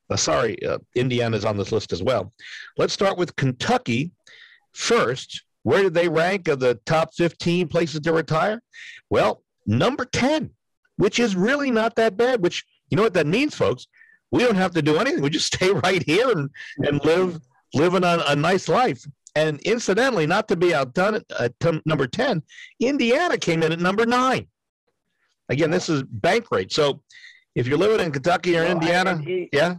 Uh, 0.08 0.16
sorry, 0.16 0.64
uh, 0.64 0.78
Indiana's 0.94 1.44
on 1.44 1.58
this 1.58 1.72
list 1.72 1.92
as 1.92 2.02
well. 2.02 2.32
Let's 2.78 2.94
start 2.94 3.18
with 3.18 3.36
Kentucky 3.36 4.12
first. 4.72 5.42
Where 5.62 5.82
did 5.82 5.94
they 5.94 6.08
rank 6.08 6.48
of 6.48 6.58
the 6.60 6.80
top 6.86 7.14
15 7.14 7.68
places 7.68 8.00
to 8.00 8.12
retire? 8.12 8.62
Well, 9.10 9.42
number 9.66 10.06
10, 10.06 10.50
which 10.96 11.18
is 11.18 11.34
really 11.36 11.70
not 11.70 11.96
that 11.96 12.16
bad, 12.16 12.42
which, 12.42 12.64
you 12.90 12.96
know 12.96 13.02
what 13.02 13.14
that 13.14 13.26
means, 13.26 13.54
folks? 13.54 13.86
We 14.30 14.42
don't 14.44 14.56
have 14.56 14.72
to 14.72 14.82
do 14.82 14.96
anything. 14.96 15.22
We 15.22 15.30
just 15.30 15.46
stay 15.54 15.70
right 15.70 16.02
here 16.02 16.30
and, 16.30 16.50
and 16.78 17.04
live 17.04 17.40
living 17.74 18.04
a, 18.04 18.22
a 18.28 18.36
nice 18.36 18.68
life. 18.68 19.04
And 19.36 19.58
incidentally, 19.60 20.26
not 20.26 20.46
to 20.48 20.56
be 20.56 20.72
outdone 20.74 21.20
at, 21.40 21.52
number 21.84 22.06
10, 22.06 22.42
Indiana 22.80 23.36
came 23.36 23.62
in 23.64 23.72
at 23.72 23.80
number 23.80 24.06
nine. 24.06 24.46
Again, 25.48 25.70
this 25.70 25.88
is 25.88 26.04
Bankrate. 26.04 26.72
So 26.72 27.02
if 27.56 27.66
you're 27.66 27.78
living 27.78 28.04
in 28.06 28.12
Kentucky 28.12 28.56
or 28.56 28.62
Well, 28.62 28.72
Indiana, 28.72 29.18
he- 29.18 29.48
yeah, 29.52 29.76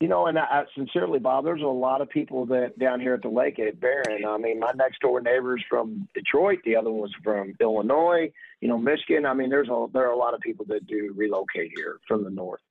You 0.00 0.08
know, 0.08 0.26
and 0.26 0.38
I, 0.38 0.44
I 0.44 0.64
sincerely, 0.74 1.18
Bob, 1.18 1.44
there's 1.44 1.60
a 1.60 1.66
lot 1.66 2.00
of 2.00 2.08
people 2.08 2.46
that 2.46 2.78
down 2.78 3.00
here 3.00 3.12
at 3.12 3.20
the 3.20 3.28
lake 3.28 3.58
at 3.58 3.78
Barren. 3.80 4.24
I 4.26 4.38
mean, 4.38 4.58
my 4.58 4.72
next 4.74 5.00
door 5.00 5.20
neighbor's 5.20 5.62
from 5.68 6.08
Detroit. 6.14 6.60
The 6.64 6.74
other 6.74 6.90
one 6.90 7.02
was 7.02 7.14
from 7.22 7.54
Illinois. 7.60 8.32
You 8.62 8.68
know, 8.68 8.78
Michigan. 8.78 9.26
I 9.26 9.34
mean, 9.34 9.50
there's 9.50 9.68
a 9.68 9.86
there 9.92 10.08
are 10.08 10.12
a 10.12 10.16
lot 10.16 10.32
of 10.32 10.40
people 10.40 10.64
that 10.68 10.86
do 10.86 11.12
relocate 11.14 11.72
here 11.76 11.98
from 12.08 12.24
the 12.24 12.30
north. 12.30 12.62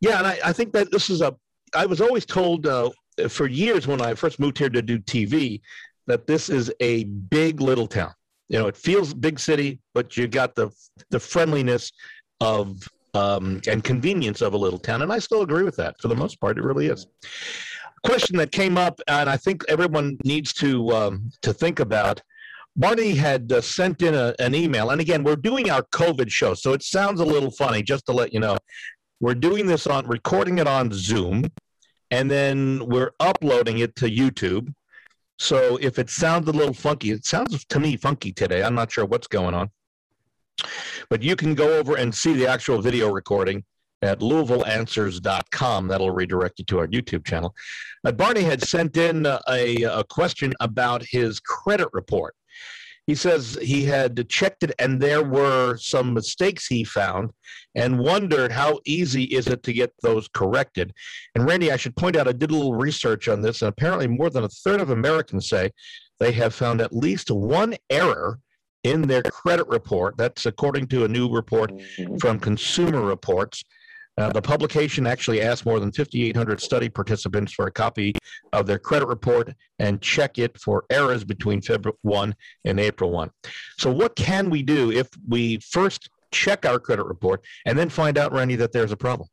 Yeah, 0.00 0.18
and 0.18 0.26
I, 0.26 0.38
I 0.44 0.52
think 0.52 0.72
that 0.72 0.92
this 0.92 1.10
is 1.10 1.20
a. 1.20 1.34
I 1.74 1.84
was 1.84 2.00
always 2.00 2.24
told 2.24 2.68
uh, 2.68 2.90
for 3.28 3.48
years 3.48 3.88
when 3.88 4.00
I 4.00 4.14
first 4.14 4.38
moved 4.38 4.58
here 4.58 4.70
to 4.70 4.82
do 4.82 5.00
TV 5.00 5.60
that 6.06 6.28
this 6.28 6.48
is 6.48 6.72
a 6.78 7.04
big 7.04 7.60
little 7.60 7.88
town. 7.88 8.12
You 8.48 8.60
know, 8.60 8.68
it 8.68 8.76
feels 8.76 9.12
big 9.12 9.40
city, 9.40 9.80
but 9.94 10.16
you 10.16 10.28
got 10.28 10.54
the 10.54 10.70
the 11.10 11.18
friendliness 11.18 11.90
of 12.40 12.88
um, 13.16 13.60
and 13.66 13.82
convenience 13.82 14.40
of 14.42 14.52
a 14.54 14.56
little 14.56 14.78
town, 14.78 15.02
and 15.02 15.12
I 15.12 15.18
still 15.18 15.42
agree 15.42 15.64
with 15.64 15.76
that 15.76 16.00
for 16.00 16.08
the 16.08 16.16
most 16.16 16.40
part. 16.40 16.58
It 16.58 16.64
really 16.64 16.86
is. 16.86 17.06
Question 18.04 18.36
that 18.36 18.52
came 18.52 18.76
up, 18.76 19.00
and 19.08 19.28
I 19.28 19.36
think 19.36 19.64
everyone 19.68 20.18
needs 20.24 20.52
to 20.54 20.90
um, 20.90 21.30
to 21.42 21.52
think 21.52 21.80
about. 21.80 22.20
Barney 22.78 23.14
had 23.14 23.50
uh, 23.50 23.62
sent 23.62 24.02
in 24.02 24.14
a, 24.14 24.34
an 24.38 24.54
email, 24.54 24.90
and 24.90 25.00
again, 25.00 25.24
we're 25.24 25.36
doing 25.50 25.70
our 25.70 25.82
COVID 25.82 26.30
show, 26.30 26.52
so 26.54 26.74
it 26.74 26.82
sounds 26.82 27.20
a 27.20 27.24
little 27.24 27.50
funny. 27.50 27.82
Just 27.82 28.04
to 28.06 28.12
let 28.12 28.34
you 28.34 28.40
know, 28.40 28.58
we're 29.20 29.34
doing 29.34 29.66
this 29.66 29.86
on 29.86 30.06
recording 30.06 30.58
it 30.58 30.68
on 30.68 30.92
Zoom, 30.92 31.46
and 32.10 32.30
then 32.30 32.86
we're 32.86 33.12
uploading 33.18 33.78
it 33.78 33.96
to 33.96 34.06
YouTube. 34.10 34.72
So 35.38 35.78
if 35.80 35.98
it 35.98 36.10
sounds 36.10 36.48
a 36.48 36.52
little 36.52 36.74
funky, 36.74 37.10
it 37.10 37.24
sounds 37.24 37.64
to 37.64 37.80
me 37.80 37.96
funky 37.96 38.32
today. 38.32 38.62
I'm 38.62 38.74
not 38.74 38.90
sure 38.92 39.04
what's 39.04 39.26
going 39.26 39.54
on. 39.54 39.70
But 41.10 41.22
you 41.22 41.36
can 41.36 41.54
go 41.54 41.78
over 41.78 41.96
and 41.96 42.14
see 42.14 42.32
the 42.32 42.46
actual 42.46 42.80
video 42.80 43.10
recording 43.10 43.64
at 44.02 44.20
LouisvilleAnswers.com. 44.20 45.88
That'll 45.88 46.10
redirect 46.10 46.58
you 46.58 46.64
to 46.66 46.78
our 46.78 46.86
YouTube 46.86 47.24
channel. 47.24 47.54
Uh, 48.04 48.12
Barney 48.12 48.42
had 48.42 48.62
sent 48.62 48.96
in 48.96 49.26
a, 49.26 49.38
a 49.84 50.04
question 50.04 50.52
about 50.60 51.04
his 51.04 51.40
credit 51.40 51.88
report. 51.92 52.34
He 53.06 53.14
says 53.14 53.56
he 53.62 53.84
had 53.84 54.28
checked 54.28 54.64
it 54.64 54.72
and 54.80 55.00
there 55.00 55.22
were 55.22 55.76
some 55.76 56.12
mistakes 56.12 56.66
he 56.66 56.82
found 56.82 57.30
and 57.76 58.00
wondered 58.00 58.50
how 58.50 58.80
easy 58.84 59.24
is 59.24 59.46
it 59.46 59.62
to 59.62 59.72
get 59.72 59.92
those 60.02 60.26
corrected. 60.28 60.92
And 61.34 61.46
Randy, 61.46 61.70
I 61.70 61.76
should 61.76 61.94
point 61.94 62.16
out, 62.16 62.26
I 62.26 62.32
did 62.32 62.50
a 62.50 62.56
little 62.56 62.74
research 62.74 63.28
on 63.28 63.42
this, 63.42 63.62
and 63.62 63.68
apparently 63.68 64.08
more 64.08 64.28
than 64.28 64.42
a 64.42 64.48
third 64.48 64.80
of 64.80 64.90
Americans 64.90 65.48
say 65.48 65.70
they 66.18 66.32
have 66.32 66.54
found 66.54 66.80
at 66.80 66.96
least 66.96 67.30
one 67.30 67.76
error 67.90 68.40
in 68.86 69.02
their 69.02 69.22
credit 69.22 69.66
report. 69.68 70.16
That's 70.16 70.46
according 70.46 70.86
to 70.88 71.04
a 71.04 71.08
new 71.08 71.28
report 71.28 71.72
from 72.20 72.38
Consumer 72.38 73.02
Reports. 73.02 73.64
Uh, 74.18 74.30
the 74.30 74.40
publication 74.40 75.06
actually 75.06 75.42
asked 75.42 75.66
more 75.66 75.78
than 75.78 75.92
5,800 75.92 76.58
study 76.58 76.88
participants 76.88 77.52
for 77.52 77.66
a 77.66 77.70
copy 77.70 78.14
of 78.54 78.66
their 78.66 78.78
credit 78.78 79.06
report 79.06 79.52
and 79.78 80.00
check 80.00 80.38
it 80.38 80.58
for 80.58 80.84
errors 80.88 81.22
between 81.22 81.60
February 81.60 81.98
1 82.00 82.34
and 82.64 82.80
April 82.80 83.10
1. 83.10 83.30
So, 83.76 83.92
what 83.92 84.16
can 84.16 84.48
we 84.48 84.62
do 84.62 84.90
if 84.90 85.08
we 85.28 85.58
first 85.58 86.08
check 86.30 86.64
our 86.64 86.78
credit 86.78 87.04
report 87.04 87.44
and 87.66 87.78
then 87.78 87.90
find 87.90 88.16
out, 88.16 88.32
Randy, 88.32 88.56
that 88.56 88.72
there's 88.72 88.92
a 88.92 88.96
problem? 88.96 89.28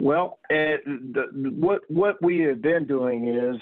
Well, 0.00 0.40
uh, 0.50 0.80
the, 0.86 1.26
what 1.54 1.82
what 1.88 2.20
we 2.22 2.40
have 2.40 2.62
been 2.62 2.86
doing 2.86 3.28
is 3.28 3.60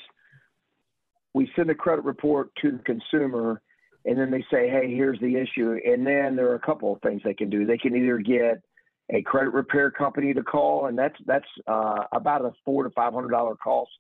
we 1.35 1.51
send 1.57 1.71
a 1.71 1.75
credit 1.75 2.05
report 2.05 2.51
to 2.63 2.73
the 2.73 2.79
consumer, 2.79 3.61
and 4.05 4.19
then 4.19 4.31
they 4.31 4.45
say, 4.51 4.69
"Hey, 4.69 4.95
here's 4.95 5.21
the 5.21 5.37
issue." 5.37 5.79
And 5.85 6.07
then 6.07 6.37
there 6.37 6.51
are 6.51 6.55
a 6.55 6.61
couple 6.61 6.93
of 6.93 7.01
things 7.03 7.23
they 7.25 7.35
can 7.35 7.51
do. 7.51 7.67
They 7.67 7.79
can 7.79 7.95
either 7.97 8.19
get 8.19 8.63
a 9.11 9.23
credit 9.23 9.53
repair 9.53 9.91
company 9.91 10.35
to 10.35 10.43
call, 10.43 10.87
and 10.87 10.99
that's 10.99 11.17
that's 11.27 11.49
uh, 11.67 12.05
about 12.13 12.45
a 12.45 12.53
four 12.65 12.85
to 12.85 12.91
five 12.91 13.13
hundred 13.13 13.31
dollar 13.31 13.57
cost. 13.57 13.91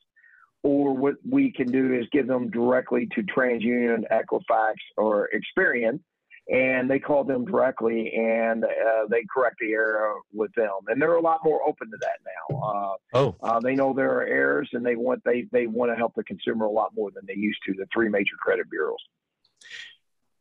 Or 0.64 0.93
what 0.93 1.14
we 1.29 1.53
can 1.53 1.71
do 1.71 1.95
is 1.95 2.07
give 2.11 2.27
them 2.27 2.51
directly 2.51 3.09
to 3.14 3.23
TransUnion, 3.23 4.03
Equifax, 4.11 4.75
or 4.97 5.29
Experian, 5.33 6.01
and 6.49 6.91
they 6.91 6.99
call 6.99 7.25
them 7.25 7.45
directly 7.45 8.13
and 8.15 8.65
uh, 8.65 9.07
they 9.11 9.23
correct 9.33 9.57
the 9.61 9.73
error 9.73 10.15
with 10.33 10.53
them. 10.55 10.71
And 10.89 11.01
they're 11.01 11.17
a 11.17 11.21
lot 11.21 11.41
more 11.45 11.61
open 11.69 11.91
to 11.91 11.97
that 12.01 12.19
now. 12.25 12.59
Uh, 12.59 12.95
Oh, 13.15 13.37
uh, 13.43 13.59
they 13.61 13.75
know 13.75 13.95
there 13.95 14.13
are 14.13 14.27
errors, 14.27 14.69
and 14.75 14.85
they 14.85 14.95
want 14.95 15.23
they 15.25 15.47
they 15.51 15.67
want 15.67 15.91
to 15.91 15.97
help 15.97 16.15
the 16.15 16.25
consumer 16.25 16.67
a 16.67 16.71
lot 16.71 16.91
more 16.95 17.11
than 17.11 17.25
they 17.27 17.35
used 17.35 17.59
to. 17.67 17.73
The 17.73 17.87
three 17.93 18.09
major 18.09 18.37
credit 18.39 18.69
bureaus. 18.71 18.99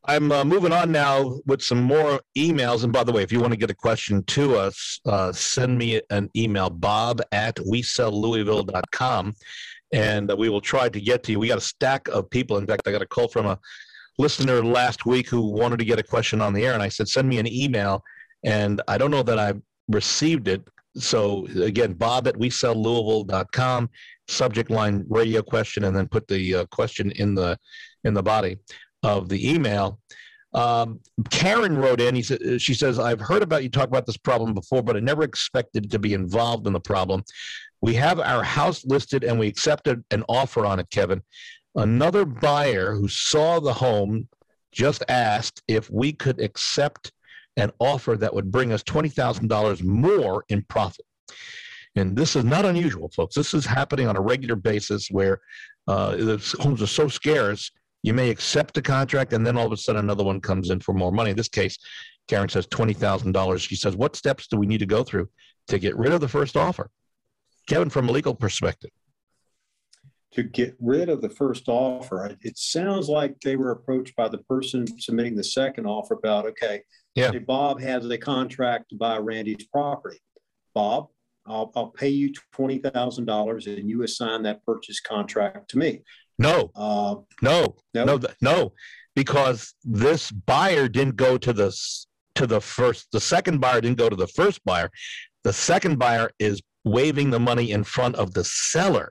I'm 0.04 0.30
uh, 0.30 0.44
moving 0.44 0.72
on 0.72 0.92
now 0.92 1.38
with 1.46 1.62
some 1.62 1.82
more 1.82 2.20
emails. 2.36 2.84
And 2.84 2.92
by 2.92 3.04
the 3.04 3.12
way, 3.12 3.22
if 3.22 3.32
you 3.32 3.40
want 3.40 3.52
to 3.52 3.58
get 3.58 3.70
a 3.70 3.74
question 3.74 4.22
to 4.24 4.56
us, 4.56 5.00
uh, 5.06 5.32
send 5.32 5.76
me 5.76 6.00
an 6.10 6.30
email, 6.36 6.70
bob 6.70 7.20
at 7.32 7.56
wesellouisville.com, 7.56 9.34
and 9.92 10.30
uh, 10.30 10.36
we 10.36 10.48
will 10.48 10.60
try 10.60 10.88
to 10.88 11.00
get 11.00 11.22
to 11.24 11.32
you. 11.32 11.38
We 11.38 11.48
got 11.48 11.58
a 11.58 11.62
stack 11.62 12.08
of 12.08 12.30
people. 12.30 12.58
In 12.58 12.66
fact, 12.66 12.86
I 12.86 12.92
got 12.92 13.02
a 13.02 13.06
call 13.06 13.28
from 13.28 13.46
a 13.46 13.58
listener 14.18 14.62
last 14.64 15.06
week 15.06 15.28
who 15.28 15.40
wanted 15.40 15.78
to 15.78 15.84
get 15.84 15.98
a 15.98 16.02
question 16.02 16.40
on 16.40 16.52
the 16.52 16.66
air, 16.66 16.74
and 16.74 16.82
I 16.82 16.88
said, 16.88 17.08
send 17.08 17.28
me 17.28 17.38
an 17.38 17.46
email. 17.46 18.02
And 18.44 18.82
I 18.88 18.98
don't 18.98 19.10
know 19.10 19.22
that 19.22 19.38
I 19.38 19.54
received 19.88 20.48
it. 20.48 20.66
So 20.96 21.46
again, 21.62 21.92
bob 21.94 22.26
at 22.26 22.34
wesellouisville.com, 22.34 23.90
subject 24.26 24.70
line 24.70 25.04
radio 25.08 25.42
question, 25.42 25.84
and 25.84 25.96
then 25.96 26.08
put 26.08 26.26
the 26.28 26.54
uh, 26.54 26.64
question 26.66 27.12
in 27.12 27.34
the 27.34 27.58
in 28.04 28.14
the 28.14 28.22
body 28.22 28.58
of 29.02 29.28
the 29.28 29.50
email. 29.50 30.00
Um, 30.54 31.00
Karen 31.30 31.76
wrote 31.76 32.00
in. 32.00 32.14
He 32.14 32.22
said, 32.22 32.60
she 32.60 32.74
says, 32.74 32.98
"I've 32.98 33.20
heard 33.20 33.42
about 33.42 33.62
you 33.62 33.68
talk 33.68 33.88
about 33.88 34.06
this 34.06 34.16
problem 34.16 34.54
before, 34.54 34.82
but 34.82 34.96
I 34.96 35.00
never 35.00 35.22
expected 35.22 35.90
to 35.90 35.98
be 35.98 36.14
involved 36.14 36.66
in 36.66 36.72
the 36.72 36.80
problem. 36.80 37.22
We 37.80 37.94
have 37.94 38.18
our 38.18 38.42
house 38.42 38.84
listed, 38.84 39.24
and 39.24 39.38
we 39.38 39.46
accepted 39.46 40.02
an 40.10 40.24
offer 40.28 40.64
on 40.64 40.80
it, 40.80 40.90
Kevin. 40.90 41.22
Another 41.78 42.24
buyer 42.24 42.94
who 42.94 43.08
saw 43.08 43.60
the 43.60 43.72
home 43.72 44.28
just 44.72 45.02
asked 45.08 45.62
if 45.68 45.90
we 45.90 46.12
could 46.12 46.40
accept 46.40 47.12
an 47.56 47.72
offer 47.78 48.16
that 48.16 48.34
would 48.34 48.52
bring 48.52 48.72
us 48.72 48.82
twenty 48.82 49.08
thousand 49.08 49.48
dollars 49.48 49.82
more 49.82 50.44
in 50.48 50.62
profit." 50.62 51.06
And 51.96 52.16
this 52.16 52.36
is 52.36 52.44
not 52.44 52.64
unusual, 52.64 53.08
folks. 53.08 53.34
This 53.34 53.54
is 53.54 53.64
happening 53.64 54.06
on 54.06 54.16
a 54.16 54.20
regular 54.20 54.56
basis 54.56 55.08
where 55.10 55.40
uh, 55.88 56.16
the 56.16 56.56
homes 56.60 56.82
are 56.82 56.86
so 56.86 57.08
scarce 57.08 57.70
you 58.02 58.14
may 58.14 58.30
accept 58.30 58.76
a 58.76 58.82
contract 58.82 59.32
and 59.32 59.46
then 59.46 59.56
all 59.56 59.66
of 59.66 59.72
a 59.72 59.76
sudden 59.76 60.04
another 60.04 60.24
one 60.24 60.40
comes 60.40 60.70
in 60.70 60.80
for 60.80 60.94
more 60.94 61.12
money. 61.12 61.30
In 61.30 61.36
this 61.36 61.48
case, 61.48 61.78
Karen 62.28 62.48
says 62.48 62.66
$20,000. 62.66 63.58
She 63.60 63.74
says, 63.74 63.96
What 63.96 64.16
steps 64.16 64.46
do 64.46 64.56
we 64.56 64.66
need 64.66 64.78
to 64.78 64.86
go 64.86 65.02
through 65.02 65.28
to 65.68 65.78
get 65.78 65.96
rid 65.96 66.12
of 66.12 66.20
the 66.20 66.28
first 66.28 66.56
offer? 66.56 66.90
Kevin, 67.66 67.90
from 67.90 68.08
a 68.08 68.12
legal 68.12 68.34
perspective. 68.34 68.90
To 70.32 70.42
get 70.42 70.76
rid 70.78 71.08
of 71.08 71.22
the 71.22 71.30
first 71.30 71.64
offer, 71.68 72.36
it 72.42 72.58
sounds 72.58 73.08
like 73.08 73.40
they 73.40 73.56
were 73.56 73.70
approached 73.70 74.14
by 74.14 74.28
the 74.28 74.38
person 74.38 74.86
submitting 75.00 75.34
the 75.36 75.42
second 75.44 75.86
offer 75.86 76.14
about, 76.14 76.44
okay, 76.46 76.82
yeah. 77.14 77.30
Bob 77.38 77.80
has 77.80 78.08
a 78.08 78.18
contract 78.18 78.90
to 78.90 78.96
buy 78.96 79.16
Randy's 79.16 79.64
property. 79.72 80.18
Bob, 80.74 81.08
I'll, 81.46 81.72
I'll 81.74 81.88
pay 81.90 82.10
you 82.10 82.32
$20,000 82.54 83.78
and 83.78 83.88
you 83.88 84.02
assign 84.02 84.42
that 84.42 84.64
purchase 84.66 85.00
contract 85.00 85.70
to 85.70 85.78
me. 85.78 86.02
No, 86.38 86.70
Uh, 86.76 87.16
no, 87.42 87.76
No? 87.94 88.04
no, 88.04 88.20
no, 88.42 88.72
because 89.16 89.74
this 89.82 90.30
buyer 90.30 90.88
didn't 90.88 91.16
go 91.16 91.38
to 91.38 91.52
the 91.52 91.74
to 92.36 92.46
the 92.46 92.60
first. 92.60 93.08
The 93.10 93.20
second 93.20 93.60
buyer 93.60 93.80
didn't 93.80 93.98
go 93.98 94.08
to 94.08 94.14
the 94.14 94.28
first 94.28 94.64
buyer. 94.64 94.90
The 95.42 95.52
second 95.52 95.98
buyer 95.98 96.30
is 96.38 96.62
waving 96.84 97.30
the 97.30 97.40
money 97.40 97.72
in 97.72 97.82
front 97.82 98.14
of 98.14 98.34
the 98.34 98.44
seller, 98.44 99.10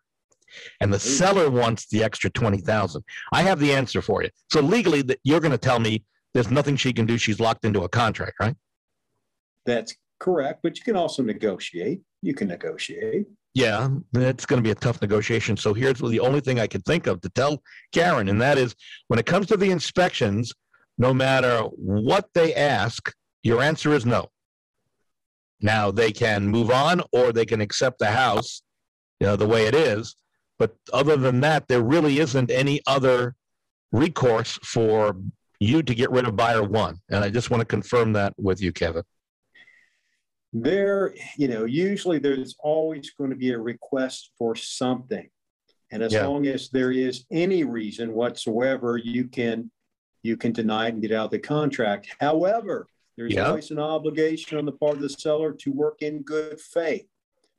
and 0.82 0.94
the 0.94 1.00
seller 1.00 1.50
wants 1.50 1.88
the 1.88 2.04
extra 2.04 2.30
twenty 2.30 2.60
thousand. 2.60 3.04
I 3.34 3.44
have 3.44 3.60
the 3.60 3.74
answer 3.74 4.02
for 4.02 4.24
you. 4.24 4.30
So 4.52 4.62
legally, 4.62 5.02
that 5.04 5.20
you're 5.24 5.40
going 5.40 5.52
to 5.52 5.58
tell 5.58 5.80
me 5.80 6.04
there's 6.34 6.52
nothing 6.52 6.76
she 6.76 6.94
can 6.94 7.06
do. 7.06 7.18
She's 7.18 7.40
locked 7.40 7.66
into 7.66 7.84
a 7.84 7.90
contract, 7.90 8.38
right? 8.40 8.56
that's 9.68 9.96
correct, 10.20 10.62
but 10.64 10.78
you 10.78 10.84
can 10.84 10.96
also 10.96 11.22
negotiate. 11.22 12.02
You 12.24 12.34
can 12.34 12.48
negotiate. 12.48 13.28
Yeah, 13.54 13.90
it's 14.14 14.46
going 14.46 14.62
to 14.62 14.64
be 14.64 14.72
a 14.72 14.76
tough 14.76 15.02
negotiation. 15.02 15.58
So 15.58 15.74
here's 15.74 16.00
the 16.00 16.20
only 16.20 16.40
thing 16.40 16.60
I 16.60 16.68
can 16.68 16.82
think 16.82 17.06
of 17.06 17.22
to 17.22 17.30
tell 17.30 17.62
Karen, 17.92 18.30
and 18.30 18.42
that 18.42 18.58
is 18.58 18.76
when 19.08 19.20
it 19.20 19.26
comes 19.26 19.48
to 19.48 19.58
the 19.58 19.70
inspections, 19.70 20.54
no 20.98 21.14
matter 21.14 21.60
what 21.76 22.30
they 22.34 22.56
ask, 22.56 23.14
your 23.44 23.62
answer 23.62 23.94
is 23.94 24.06
no. 24.06 24.30
Now 25.62 25.92
they 25.92 26.12
can 26.12 26.48
move 26.48 26.72
on 26.72 27.02
or 27.12 27.32
they 27.32 27.46
can 27.46 27.62
accept 27.62 28.00
the 28.00 28.12
house, 28.12 28.62
you 29.20 29.28
know, 29.28 29.36
the 29.36 29.48
way 29.48 29.66
it 29.66 29.76
is. 29.76 30.16
But 30.60 30.76
other 30.92 31.18
than 31.18 31.42
that, 31.42 31.68
there 31.68 31.82
really 31.82 32.20
isn't 32.20 32.50
any 32.52 32.82
other 32.88 33.36
recourse 33.92 34.58
for 34.64 35.16
you 35.60 35.84
to 35.84 35.96
get 35.96 36.12
rid 36.12 36.28
of 36.28 36.36
buyer 36.36 36.64
one. 36.64 37.00
And 37.10 37.24
I 37.24 37.30
just 37.30 37.50
want 37.50 37.62
to 37.62 37.66
confirm 37.66 38.14
that 38.14 38.34
with 38.38 38.62
you, 38.62 38.72
Kevin. 38.72 39.04
There, 40.54 41.14
you 41.38 41.48
know, 41.48 41.66
usually 41.66 42.20
there's 42.20 42.56
always 42.60 43.12
going 43.12 43.30
to 43.30 43.36
be 43.36 43.52
a 43.52 43.60
request 43.60 44.32
for 44.38 44.56
something. 44.56 45.30
And 45.92 46.02
as 46.04 46.14
Yeah. 46.14 46.26
long 46.28 46.48
as 46.48 46.70
there 46.70 46.92
is 46.92 47.26
any 47.32 47.64
reason 47.64 48.14
whatsoever, 48.14 48.98
you 48.98 49.28
can 49.28 49.72
you 50.24 50.36
can 50.36 50.52
deny 50.52 50.88
it 50.88 50.94
and 50.94 51.02
get 51.02 51.14
out 51.14 51.26
of 51.26 51.32
the 51.32 51.40
contract. 51.40 52.14
However, 52.20 52.88
there's 53.16 53.34
Yeah. 53.34 53.48
always 53.48 53.72
an 53.72 53.80
obligation 53.80 54.58
on 54.58 54.66
the 54.66 54.74
part 54.74 54.96
of 54.96 55.02
the 55.02 55.10
seller 55.10 55.54
to 55.54 55.72
work 55.72 56.02
in 56.02 56.22
good 56.24 56.60
faith. 56.60 57.08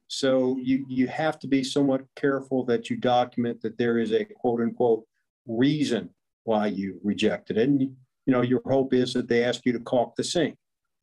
So 0.08 0.58
you 0.60 0.84
you 0.88 1.06
have 1.06 1.38
to 1.40 1.46
be 1.46 1.62
somewhat 1.62 2.02
careful 2.16 2.64
that 2.64 2.90
you 2.90 2.96
document 2.96 3.60
that 3.62 3.78
there 3.78 3.98
is 3.98 4.12
a 4.12 4.24
quote 4.24 4.60
unquote 4.60 5.04
reason 5.46 6.10
why 6.44 6.68
you 6.68 6.98
rejected 7.04 7.58
it. 7.58 7.68
And 7.68 7.80
you 7.80 7.92
know, 8.26 8.42
your 8.42 8.62
hope 8.64 8.94
is 8.94 9.12
that 9.14 9.28
they 9.28 9.44
ask 9.44 9.64
you 9.64 9.72
to 9.72 9.80
caulk 9.80 10.16
the 10.16 10.24
sink 10.24 10.56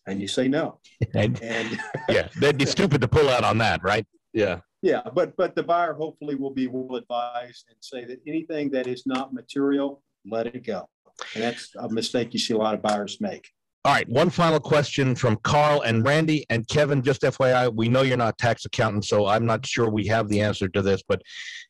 and 0.08 0.20
you 0.20 0.28
say 0.28 0.48
no. 0.48 0.80
And 1.14 1.42
And 1.42 1.80
yeah, 2.10 2.30
they'd 2.40 2.58
be 2.58 2.66
stupid 2.66 3.02
to 3.02 3.08
pull 3.08 3.30
out 3.30 3.44
on 3.44 3.58
that, 3.60 3.84
right? 3.84 4.06
Yeah. 4.34 4.60
Yeah, 4.82 5.02
but 5.14 5.36
but 5.36 5.56
the 5.56 5.64
buyer 5.64 5.94
hopefully 5.94 6.36
will 6.36 6.54
be 6.54 6.68
well 6.68 6.96
advised 6.96 7.66
and 7.70 7.78
say 7.80 8.06
that 8.06 8.20
anything 8.28 8.70
that 8.72 8.86
is 8.88 9.04
not 9.06 9.34
material, 9.34 10.04
let 10.26 10.48
it 10.48 10.64
go. 10.66 10.90
And 11.34 11.44
that's 11.44 11.74
a 11.76 11.90
mistake 11.90 12.34
you 12.34 12.40
see 12.40 12.54
a 12.54 12.58
lot 12.58 12.76
of 12.76 12.82
buyers 12.82 13.20
make. 13.20 13.50
All 13.86 13.92
right, 13.92 14.10
one 14.10 14.32
final 14.32 14.60
question 14.60 15.14
from 15.14 15.38
Carl 15.44 15.82
and 15.82 16.04
Randy 16.04 16.44
and 16.50 16.68
Kevin. 16.68 17.04
Just 17.04 17.22
FYI, 17.22 17.72
we 17.72 17.88
know 17.88 18.02
you're 18.02 18.18
not 18.18 18.40
tax 18.40 18.66
accountants, 18.66 19.08
so 19.08 19.28
I'm 19.28 19.46
not 19.46 19.64
sure 19.64 19.92
we 19.92 20.08
have 20.08 20.28
the 20.28 20.42
answer 20.42 20.68
to 20.70 20.82
this. 20.82 21.04
But 21.08 21.22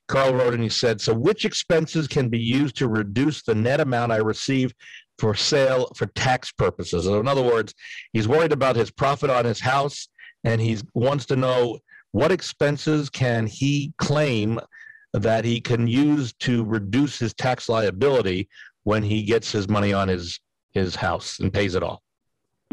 Carl 0.07 0.33
wrote 0.33 0.53
and 0.53 0.63
he 0.63 0.69
said, 0.69 1.01
"So, 1.01 1.13
which 1.13 1.43
expenses 1.43 2.07
can 2.07 2.29
be 2.29 2.39
used 2.39 2.77
to 2.77 2.87
reduce 2.87 3.43
the 3.43 3.53
net 3.53 3.81
amount 3.81 4.13
I 4.13 4.19
receive 4.19 4.73
for 5.19 5.35
sale 5.35 5.91
for 5.97 6.05
tax 6.05 6.53
purposes?" 6.53 7.03
So 7.03 7.19
in 7.19 7.27
other 7.27 7.43
words, 7.43 7.73
he's 8.13 8.29
worried 8.29 8.53
about 8.53 8.77
his 8.77 8.91
profit 8.91 9.29
on 9.29 9.43
his 9.43 9.59
house, 9.59 10.07
and 10.45 10.61
he 10.61 10.77
wants 10.93 11.25
to 11.25 11.35
know 11.35 11.79
what 12.13 12.31
expenses 12.31 13.09
can 13.09 13.45
he 13.45 13.91
claim 13.97 14.61
that 15.11 15.43
he 15.43 15.59
can 15.59 15.85
use 15.85 16.31
to 16.39 16.63
reduce 16.63 17.19
his 17.19 17.33
tax 17.33 17.67
liability 17.67 18.47
when 18.83 19.03
he 19.03 19.23
gets 19.23 19.51
his 19.51 19.67
money 19.67 19.91
on 19.91 20.07
his 20.07 20.39
his 20.71 20.95
house 20.95 21.39
and 21.39 21.51
pays 21.51 21.75
it 21.75 21.83
off. 21.83 22.04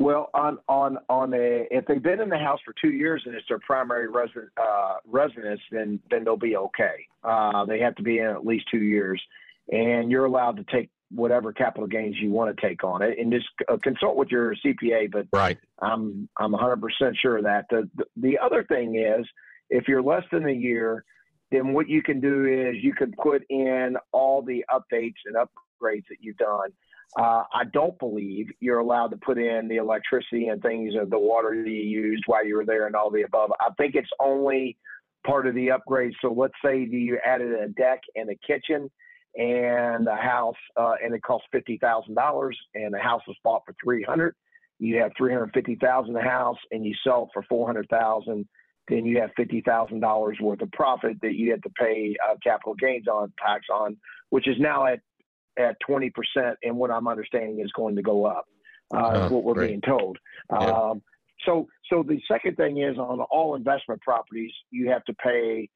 Well, 0.03 0.31
on 0.35 0.59
on 0.69 0.99
on 1.09 1.33
a 1.33 1.69
if 1.71 1.87
they've 1.87 2.03
been 2.03 2.21
in 2.21 2.29
the 2.29 2.39
house 2.39 2.59
for 2.65 2.75
two 2.81 2.91
years 2.91 3.23
and 3.25 3.37
it's 3.37 3.47
their 3.49 3.61
primary 3.61 4.09
resident 4.09 4.51
uh, 4.61 4.97
residence, 5.07 5.61
then 5.71 6.01
then 6.11 6.25
they'll 6.25 6.37
be 6.37 6.57
okay. 6.57 7.07
Uh, 7.23 7.65
they 7.67 7.79
have 7.79 7.95
to 7.97 8.03
be 8.03 8.19
in 8.19 8.27
at 8.27 8.45
least 8.45 8.67
two 8.69 8.83
years, 8.83 9.23
and 9.71 10.11
you're 10.11 10.25
allowed 10.25 10.57
to 10.57 10.65
take 10.65 10.91
whatever 11.13 11.53
capital 11.53 11.87
gains 11.87 12.17
you 12.19 12.33
want 12.33 12.55
to 12.55 12.67
take 12.67 12.83
on 12.83 13.01
it, 13.03 13.17
and 13.17 13.33
just 13.33 13.47
uh, 13.69 13.77
consult 13.81 14.17
with 14.17 14.29
your 14.29 14.57
CPA. 14.57 15.13
But 15.13 15.29
Right. 15.33 15.59
I'm 15.81 16.29
I'm 16.37 16.53
100% 16.53 16.81
sure 17.21 17.37
of 17.37 17.45
that. 17.45 17.67
The, 17.71 17.89
the 17.95 18.05
the 18.17 18.39
other 18.41 18.65
thing 18.65 18.97
is, 18.97 19.25
if 19.71 19.87
you're 19.87 20.03
less 20.03 20.25
than 20.33 20.49
a 20.49 20.53
year, 20.53 21.05
then 21.53 21.75
what 21.75 21.89
you 21.89 22.03
can 22.03 22.21
do 22.21 22.47
is 22.47 22.83
you 22.83 22.93
can 22.93 23.15
put 23.23 23.45
in 23.49 23.97
all 24.11 24.43
the 24.43 24.65
updates 24.69 25.21
and 25.27 25.37
upgrades 25.37 26.07
that 26.09 26.19
you've 26.19 26.39
done. 26.39 26.71
Uh, 27.19 27.45
I 27.53 27.65
don't 27.73 27.99
believe 27.99 28.47
you're 28.61 28.79
allowed 28.79 29.09
to 29.09 29.19
put 29.19 29.37
in 29.37 29.69
the 29.69 29.77
electricity 29.77 30.49
and 30.49 30.63
things 30.63 30.95
of 30.99 31.11
the 31.11 31.19
water 31.19 31.55
you 31.55 31.73
used 31.73 32.23
while 32.27 32.45
you 32.45 32.57
were 32.57 32.65
there 32.65 32.87
and 32.87 32.97
all 32.97 33.11
the 33.11 33.23
above. 33.23 33.53
I 33.61 33.69
think 33.77 33.95
it's 33.95 34.09
only 34.19 34.79
part 35.27 35.47
of 35.47 35.55
the 35.55 35.71
upgrade. 35.71 36.15
So 36.23 36.33
let's 36.33 36.55
say 36.65 36.79
you 36.91 37.19
added 37.25 37.53
a 37.53 37.69
deck 37.69 38.01
and 38.17 38.31
a 38.31 38.35
kitchen 38.47 38.91
and 39.35 40.07
a 40.07 40.17
house, 40.17 40.57
uh, 40.77 40.95
and 41.03 41.15
it 41.15 41.23
cost 41.23 41.45
fifty 41.53 41.79
thousand 41.79 42.15
dollars, 42.15 42.59
and 42.75 42.93
the 42.93 42.99
house 42.99 43.23
was 43.27 43.37
bought 43.45 43.63
for 43.67 43.75
three 43.83 44.03
hundred. 44.03 44.35
You 44.79 44.99
have 44.99 45.13
three 45.17 45.33
hundred 45.33 45.53
fifty 45.53 45.77
thousand 45.77 46.17
a 46.17 46.23
house, 46.23 46.59
and 46.71 46.85
you 46.85 46.95
sell 47.05 47.25
it 47.25 47.29
for 47.33 47.43
four 47.49 47.67
hundred 47.67 47.89
thousand. 47.89 48.49
Then 48.89 49.07
you 49.07 49.21
have 49.21 49.31
fifty 49.37 49.61
thousand 49.61 50.01
dollars 50.01 50.39
worth 50.41 50.61
of 50.61 50.73
profit 50.73 51.19
that 51.23 51.35
you 51.35 51.51
have 51.53 51.63
to 51.63 51.71
pay 51.71 52.15
uh, 52.29 52.35
capital 52.43 52.75
gains 52.75 53.07
on 53.07 53.33
tax 53.39 53.67
on, 53.73 53.97
which 54.31 54.49
is 54.49 54.57
now 54.59 54.87
at 54.87 55.01
at 55.59 55.77
twenty 55.81 56.11
percent, 56.11 56.57
and 56.63 56.77
what 56.77 56.91
I'm 56.91 57.09
understanding 57.09 57.61
is 57.61 57.71
going 57.73 57.97
to 57.97 58.03
go 58.03 58.25
up. 58.25 58.47
Uh, 58.95 59.25
is 59.25 59.31
what 59.31 59.43
we're 59.43 59.55
being 59.55 59.81
told. 59.81 60.19
Yeah. 60.51 60.59
Um, 60.59 61.03
so, 61.47 61.67
so 61.91 62.03
the 62.07 62.21
second 62.31 62.57
thing 62.57 62.83
is 62.83 62.99
on 62.99 63.21
all 63.21 63.55
investment 63.55 64.03
properties, 64.03 64.53
you 64.71 64.91
have 64.91 65.03
to 65.07 65.15
pay, 65.15 65.69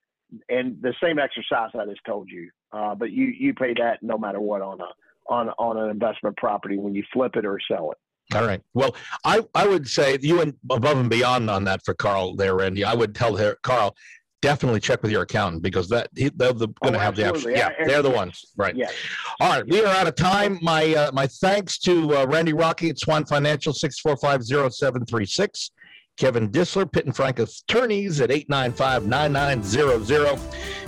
and 0.51 0.77
the 0.83 0.93
same 1.03 1.19
exercise 1.19 1.71
I 1.75 1.87
just 1.87 2.05
told 2.07 2.29
you, 2.31 2.51
uh, 2.73 2.95
but 2.95 3.13
you 3.13 3.27
you 3.27 3.55
pay 3.55 3.73
that 3.79 4.03
no 4.03 4.19
matter 4.19 4.39
what 4.39 4.61
on 4.61 4.81
a 4.81 5.33
on 5.33 5.49
on 5.59 5.79
an 5.79 5.89
investment 5.89 6.37
property 6.37 6.77
when 6.77 6.95
you 6.95 7.03
flip 7.13 7.37
it 7.37 7.47
or 7.47 7.59
sell 7.71 7.93
it. 7.93 8.37
All 8.37 8.45
right. 8.45 8.61
Well, 8.75 8.97
I, 9.25 9.43
I 9.55 9.67
would 9.69 9.89
say 9.89 10.19
you 10.21 10.39
went 10.39 10.57
above 10.71 10.99
and 10.99 11.09
beyond 11.09 11.49
on 11.49 11.65
that 11.65 11.85
for 11.85 11.95
Carl 11.95 12.35
there, 12.35 12.57
Randy. 12.57 12.85
I 12.85 12.93
would 12.93 13.15
tell 13.15 13.37
her, 13.37 13.57
Carl, 13.63 13.97
definitely 14.43 14.81
check 14.81 15.03
with 15.03 15.11
your 15.11 15.23
accountant 15.23 15.63
because 15.63 15.89
that 15.89 16.09
he, 16.17 16.29
they're 16.35 16.53
the, 16.53 16.69
going 16.83 16.93
to 16.95 16.99
Oh, 16.99 17.03
have 17.03 17.17
the 17.17 17.23
actual. 17.25 17.37
absolutely. 17.37 17.61
Yeah, 17.61 17.71
they're 17.87 18.03
the 18.03 18.11
ones. 18.11 18.45
Right. 18.57 18.77
Yes. 18.77 18.93
All 19.41 19.49
right. 19.51 19.67
We 19.67 19.81
are 19.85 19.95
out 19.97 20.07
of 20.07 20.15
time. 20.15 20.59
My 20.63 20.95
uh, 20.95 21.11
my 21.13 21.27
thanks 21.27 21.79
to 21.81 22.19
uh, 22.19 22.27
Randy 22.27 22.53
Rocky 22.53 22.91
at 22.91 22.99
Swan 22.99 23.25
Financial 23.25 23.73
six 23.73 23.99
four 24.01 24.17
five 24.17 24.43
zero 24.45 24.69
seven 24.69 25.05
three 25.07 25.27
six. 25.27 25.71
Kevin 26.17 26.49
Disler, 26.51 26.91
Pitt 26.91 27.05
and 27.05 27.15
Frank 27.15 27.39
Attorneys 27.41 28.23
at 28.23 28.31
895-9900. 28.31 30.41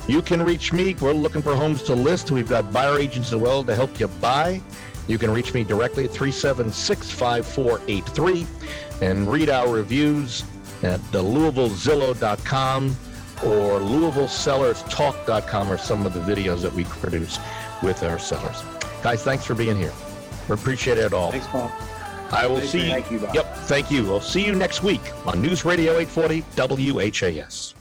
You 0.09 0.23
can 0.23 0.43
reach 0.43 0.73
me. 0.73 0.95
We're 0.99 1.13
looking 1.13 1.43
for 1.43 1.55
homes 1.55 1.83
to 1.83 1.95
list. 1.95 2.31
We've 2.31 2.49
got 2.49 2.73
buyer 2.73 2.99
agents 2.99 3.31
as 3.35 3.39
well 3.39 3.63
to 3.65 3.75
help 3.75 4.01
you 4.01 4.09
buy. 4.09 4.63
You 5.07 5.19
can 5.19 5.31
reach 5.31 5.53
me 5.53 5.65
directly 5.65 6.07
at 6.07 6.13
376-5483 6.13 8.47
and 9.03 9.31
read 9.31 9.51
our 9.51 9.69
reviews 9.71 10.45
at 10.83 10.99
the 11.13 11.23
LouisvilleZillow.com 11.23 12.97
or 13.45 13.81
LouisvilleSellersTalk.com 13.81 15.71
or 15.71 15.79
some 15.79 16.07
of 16.07 16.15
the 16.15 16.21
videos 16.21 16.63
that 16.63 16.73
we 16.73 16.85
produce 16.85 17.39
with 17.83 18.03
our 18.03 18.19
sellers. 18.19 18.63
Guys, 19.03 19.23
thanks 19.23 19.45
for 19.45 19.55
being 19.55 19.77
here. 19.77 19.93
We 20.49 20.55
appreciate 20.55 20.99
it 20.99 21.13
all. 21.13 21.31
Thanks, 21.31 21.47
Paul. 21.47 21.71
I 22.31 22.47
will 22.47 22.59
Thank 22.59 22.71
see 22.71 22.79
you. 22.79 22.85
you. 22.85 22.91
Thank 22.91 23.11
you, 23.11 23.19
Bob. 23.21 23.35
Yep, 23.35 23.57
thank 23.57 23.91
you. 23.91 24.03
We'll 24.05 24.21
see 24.21 24.45
you 24.45 24.55
next 24.55 24.83
week 24.83 25.01
on 25.27 25.41
News 25.41 25.65
Radio 25.65 25.99
840 25.99 26.93
WHAS. 26.93 27.75